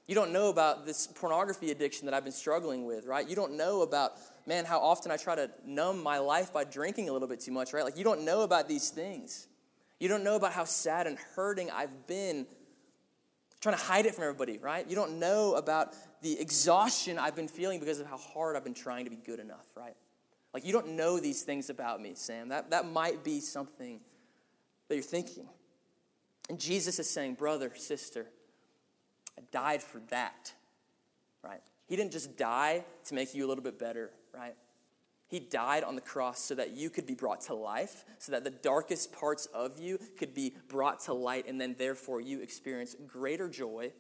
You 0.07 0.15
don't 0.15 0.31
know 0.31 0.49
about 0.49 0.85
this 0.85 1.05
pornography 1.07 1.69
addiction 1.69 2.05
that 2.05 2.13
I've 2.13 2.23
been 2.23 2.31
struggling 2.31 2.85
with, 2.85 3.05
right? 3.05 3.27
You 3.27 3.35
don't 3.35 3.57
know 3.57 3.81
about, 3.81 4.13
man, 4.45 4.63
how 4.63 4.79
often 4.79 5.11
I 5.11 5.17
try 5.17 5.35
to 5.35 5.51
numb 5.65 6.01
my 6.01 6.17
life 6.19 6.53
by 6.53 6.63
drinking 6.63 7.09
a 7.09 7.13
little 7.13 7.27
bit 7.27 7.41
too 7.41 7.51
much, 7.51 7.73
right? 7.73 7.83
Like, 7.83 7.97
you 7.97 8.05
don't 8.05 8.23
know 8.23 8.43
about 8.43 8.69
these 8.69 8.89
things. 8.89 9.47
You 9.99 10.07
don't 10.07 10.23
know 10.23 10.37
about 10.37 10.53
how 10.53 10.63
sad 10.63 11.07
and 11.07 11.17
hurting 11.35 11.69
I've 11.71 12.07
been 12.07 12.47
trying 13.61 13.75
to 13.75 13.81
hide 13.81 14.05
it 14.05 14.15
from 14.15 14.23
everybody, 14.23 14.57
right? 14.57 14.87
You 14.87 14.95
don't 14.95 15.19
know 15.19 15.55
about 15.55 15.95
the 16.21 16.39
exhaustion 16.39 17.17
I've 17.17 17.35
been 17.35 17.47
feeling 17.47 17.79
because 17.79 17.99
of 17.99 18.07
how 18.07 18.17
hard 18.17 18.55
I've 18.55 18.63
been 18.63 18.73
trying 18.73 19.05
to 19.05 19.09
be 19.09 19.17
good 19.17 19.39
enough, 19.39 19.65
right? 19.75 19.95
Like, 20.53 20.65
you 20.65 20.73
don't 20.73 20.89
know 20.89 21.19
these 21.19 21.43
things 21.43 21.69
about 21.69 22.01
me, 22.01 22.13
Sam. 22.15 22.49
That, 22.49 22.71
that 22.71 22.87
might 22.87 23.23
be 23.23 23.39
something 23.39 23.99
that 24.87 24.95
you're 24.95 25.03
thinking. 25.03 25.47
And 26.49 26.59
Jesus 26.59 26.99
is 26.99 27.09
saying, 27.09 27.35
brother, 27.35 27.71
sister, 27.75 28.27
I 29.37 29.41
died 29.51 29.83
for 29.83 30.01
that, 30.09 30.53
right? 31.43 31.61
He 31.87 31.95
didn't 31.95 32.11
just 32.11 32.37
die 32.37 32.83
to 33.05 33.15
make 33.15 33.33
you 33.35 33.45
a 33.45 33.47
little 33.47 33.63
bit 33.63 33.77
better, 33.77 34.11
right? 34.33 34.55
He 35.27 35.39
died 35.41 35.83
on 35.83 35.95
the 35.95 36.01
cross 36.01 36.39
so 36.39 36.55
that 36.55 36.71
you 36.71 36.89
could 36.89 37.05
be 37.05 37.13
brought 37.13 37.41
to 37.41 37.53
life, 37.53 38.05
so 38.17 38.31
that 38.31 38.45
the 38.45 38.49
darkest 38.49 39.11
parts 39.11 39.45
of 39.47 39.77
you 39.77 39.99
could 40.17 40.33
be 40.33 40.53
brought 40.69 41.01
to 41.01 41.13
light, 41.13 41.45
and 41.47 41.59
then 41.59 41.75
therefore 41.77 42.21
you 42.21 42.41
experience 42.41 42.95
greater 43.05 43.49
joy, 43.49 43.91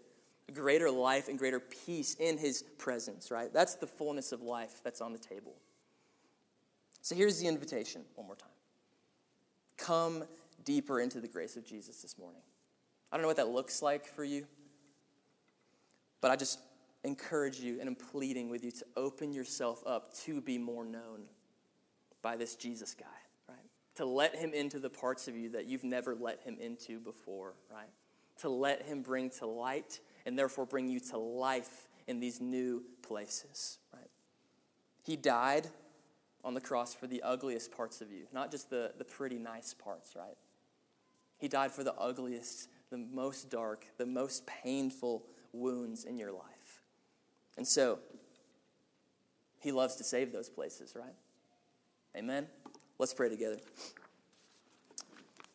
greater 0.53 0.89
life, 0.89 1.27
and 1.27 1.37
greater 1.37 1.59
peace 1.59 2.15
in 2.15 2.37
His 2.37 2.63
presence, 2.77 3.29
right? 3.29 3.53
That's 3.53 3.75
the 3.75 3.87
fullness 3.87 4.31
of 4.31 4.41
life 4.41 4.79
that's 4.83 5.01
on 5.01 5.11
the 5.11 5.19
table. 5.19 5.55
So 7.01 7.13
here's 7.13 7.39
the 7.39 7.47
invitation 7.47 8.03
one 8.15 8.27
more 8.27 8.35
time 8.35 8.49
come 9.77 10.23
deeper 10.63 10.99
into 10.99 11.21
the 11.21 11.27
grace 11.27 11.55
of 11.55 11.65
Jesus 11.65 12.01
this 12.01 12.17
morning. 12.17 12.41
I 13.11 13.15
don't 13.15 13.21
know 13.21 13.27
what 13.27 13.37
that 13.37 13.49
looks 13.49 13.81
like 13.81 14.05
for 14.05 14.23
you, 14.23 14.47
but 16.19 16.31
I 16.31 16.35
just 16.35 16.59
encourage 17.07 17.59
you 17.59 17.79
and 17.79 17.87
I'm 17.89 17.95
pleading 17.95 18.49
with 18.49 18.63
you 18.63 18.71
to 18.71 18.85
open 18.95 19.33
yourself 19.33 19.81
up 19.85 20.13
to 20.25 20.41
be 20.41 20.57
more 20.57 20.85
known 20.85 21.23
by 22.21 22.35
this 22.35 22.55
Jesus 22.55 22.93
guy, 22.93 23.05
right? 23.47 23.57
To 23.95 24.05
let 24.05 24.35
him 24.35 24.53
into 24.53 24.79
the 24.79 24.89
parts 24.89 25.27
of 25.27 25.35
you 25.35 25.49
that 25.49 25.65
you've 25.65 25.83
never 25.83 26.15
let 26.15 26.41
him 26.41 26.57
into 26.59 26.99
before, 26.99 27.53
right? 27.71 27.89
To 28.41 28.49
let 28.49 28.83
him 28.83 29.01
bring 29.01 29.29
to 29.31 29.47
light 29.47 29.99
and 30.25 30.37
therefore 30.37 30.65
bring 30.65 30.89
you 30.89 30.99
to 30.99 31.17
life 31.17 31.87
in 32.07 32.19
these 32.19 32.41
new 32.41 32.83
places, 33.01 33.79
right? 33.93 34.09
He 35.03 35.15
died 35.15 35.67
on 36.43 36.53
the 36.53 36.61
cross 36.61 36.93
for 36.93 37.07
the 37.07 37.21
ugliest 37.23 37.71
parts 37.71 38.01
of 38.01 38.11
you, 38.11 38.27
not 38.33 38.51
just 38.51 38.69
the, 38.69 38.91
the 38.97 39.05
pretty 39.05 39.39
nice 39.39 39.73
parts, 39.73 40.15
right? 40.15 40.37
He 41.37 41.47
died 41.47 41.71
for 41.71 41.83
the 41.83 41.93
ugliest, 41.95 42.69
the 42.89 42.97
most 42.97 43.49
dark, 43.49 43.85
the 43.97 44.05
most 44.05 44.45
painful 44.45 45.23
wounds 45.53 46.03
in 46.03 46.17
your 46.17 46.31
life. 46.31 46.56
And 47.57 47.67
so, 47.67 47.99
He 49.59 49.71
loves 49.71 49.95
to 49.95 50.03
save 50.03 50.31
those 50.31 50.49
places, 50.49 50.95
right? 50.95 51.15
Amen? 52.15 52.47
Let's 52.99 53.13
pray 53.13 53.29
together. 53.29 53.57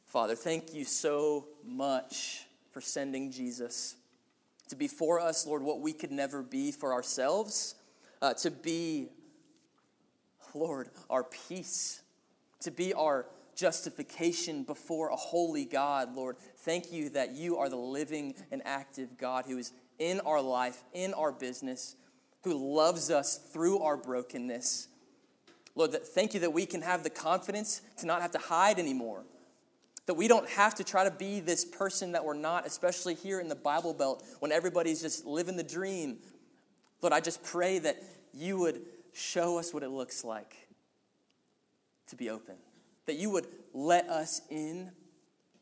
Father, 0.06 0.34
thank 0.34 0.74
you 0.74 0.84
so 0.84 1.46
much 1.64 2.44
for 2.70 2.80
sending 2.80 3.30
Jesus 3.30 3.96
to 4.68 4.76
be 4.76 4.88
for 4.88 5.20
us, 5.20 5.46
Lord, 5.46 5.62
what 5.62 5.80
we 5.80 5.92
could 5.92 6.12
never 6.12 6.42
be 6.42 6.72
for 6.72 6.92
ourselves, 6.92 7.74
uh, 8.22 8.32
to 8.34 8.50
be, 8.50 9.08
Lord, 10.54 10.88
our 11.10 11.24
peace, 11.24 12.02
to 12.60 12.70
be 12.70 12.94
our 12.94 13.26
justification 13.54 14.62
before 14.62 15.08
a 15.08 15.16
holy 15.16 15.64
God, 15.64 16.14
Lord. 16.16 16.36
Thank 16.58 16.90
you 16.90 17.10
that 17.10 17.32
you 17.32 17.58
are 17.58 17.68
the 17.68 17.76
living 17.76 18.34
and 18.50 18.62
active 18.64 19.18
God 19.18 19.44
who 19.46 19.58
is 19.58 19.72
in 20.02 20.18
our 20.20 20.42
life, 20.42 20.82
in 20.92 21.14
our 21.14 21.30
business, 21.30 21.94
who 22.42 22.74
loves 22.74 23.08
us 23.08 23.36
through 23.36 23.78
our 23.78 23.96
brokenness. 23.96 24.88
Lord, 25.76 25.92
that, 25.92 26.06
thank 26.06 26.34
you 26.34 26.40
that 26.40 26.52
we 26.52 26.66
can 26.66 26.82
have 26.82 27.04
the 27.04 27.10
confidence 27.10 27.82
to 27.98 28.06
not 28.06 28.20
have 28.20 28.32
to 28.32 28.38
hide 28.38 28.80
anymore. 28.80 29.22
That 30.06 30.14
we 30.14 30.26
don't 30.26 30.48
have 30.50 30.74
to 30.74 30.84
try 30.84 31.04
to 31.04 31.10
be 31.12 31.38
this 31.38 31.64
person 31.64 32.12
that 32.12 32.24
we're 32.24 32.34
not, 32.34 32.66
especially 32.66 33.14
here 33.14 33.38
in 33.38 33.48
the 33.48 33.54
Bible 33.54 33.94
Belt 33.94 34.24
when 34.40 34.50
everybody's 34.50 35.00
just 35.00 35.24
living 35.24 35.56
the 35.56 35.62
dream. 35.62 36.18
Lord, 37.00 37.12
I 37.12 37.20
just 37.20 37.44
pray 37.44 37.78
that 37.78 38.02
you 38.34 38.58
would 38.58 38.82
show 39.12 39.56
us 39.58 39.72
what 39.72 39.84
it 39.84 39.90
looks 39.90 40.24
like 40.24 40.56
to 42.08 42.16
be 42.16 42.28
open. 42.28 42.56
That 43.06 43.14
you 43.14 43.30
would 43.30 43.46
let 43.72 44.08
us 44.08 44.42
in 44.50 44.90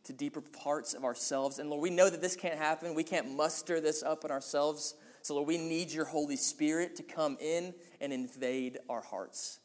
to 0.05 0.13
deeper 0.13 0.41
parts 0.41 0.95
of 0.95 1.05
ourselves. 1.05 1.59
And 1.59 1.71
Lord, 1.71 1.83
we 1.83 1.91
know 1.91 2.09
that 2.09 2.21
this 2.21 2.37
can't 2.37 2.59
happen. 2.59 2.95
We 2.95 3.05
can't 3.05 3.37
muster 3.37 3.81
this 3.81 4.03
up 4.03 4.25
in 4.25 4.31
ourselves. 4.31 4.95
So, 5.23 5.35
Lord, 5.35 5.47
we 5.47 5.59
need 5.59 5.91
your 5.91 6.07
Holy 6.07 6.37
Spirit 6.37 6.97
to 6.97 7.03
come 7.03 7.37
in 7.41 7.75
and 8.01 8.13
invade 8.13 8.79
our 8.89 9.03
hearts. 9.03 9.61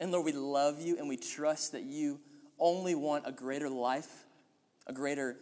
And 0.00 0.10
Lord, 0.10 0.24
we 0.24 0.32
love 0.32 0.80
you 0.80 0.98
and 0.98 1.08
we 1.08 1.16
trust 1.16 1.72
that 1.72 1.84
you 1.84 2.20
only 2.58 2.94
want 2.94 3.26
a 3.26 3.32
greater 3.32 3.68
life, 3.68 4.24
a 4.86 4.92
greater, 4.92 5.36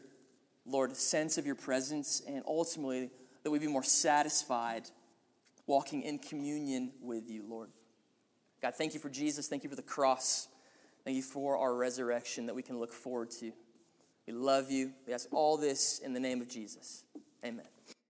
Lord, 0.65 0.97
sense 0.97 1.39
of 1.39 1.47
your 1.47 1.55
presence, 1.55 2.23
and 2.27 2.43
ultimately 2.47 3.11
that 3.43 3.51
we 3.51 3.59
be 3.59 3.67
more 3.67 3.83
satisfied 3.83 4.85
walking 5.67 6.03
in 6.03 6.19
communion 6.19 6.93
with 7.01 7.29
you, 7.29 7.45
Lord. 7.49 7.71
God, 8.61 8.75
thank 8.75 8.93
you 8.93 9.01
for 9.01 9.09
Jesus. 9.09 9.49
Thank 9.49 9.65
you 9.65 9.71
for 9.71 9.77
the 9.77 9.83
cross. 9.83 10.49
Thank 11.05 11.17
you 11.17 11.23
for 11.23 11.57
our 11.57 11.75
resurrection 11.75 12.47
that 12.47 12.55
we 12.55 12.63
can 12.63 12.79
look 12.79 12.93
forward 12.93 13.31
to. 13.41 13.53
We 14.27 14.33
love 14.33 14.71
you. 14.71 14.93
We 15.07 15.13
ask 15.13 15.29
all 15.33 15.57
this 15.57 15.99
in 15.99 16.13
the 16.13 16.21
name 16.21 16.41
of 16.41 16.49
Jesus. 16.49 17.05
Amen. 17.45 17.67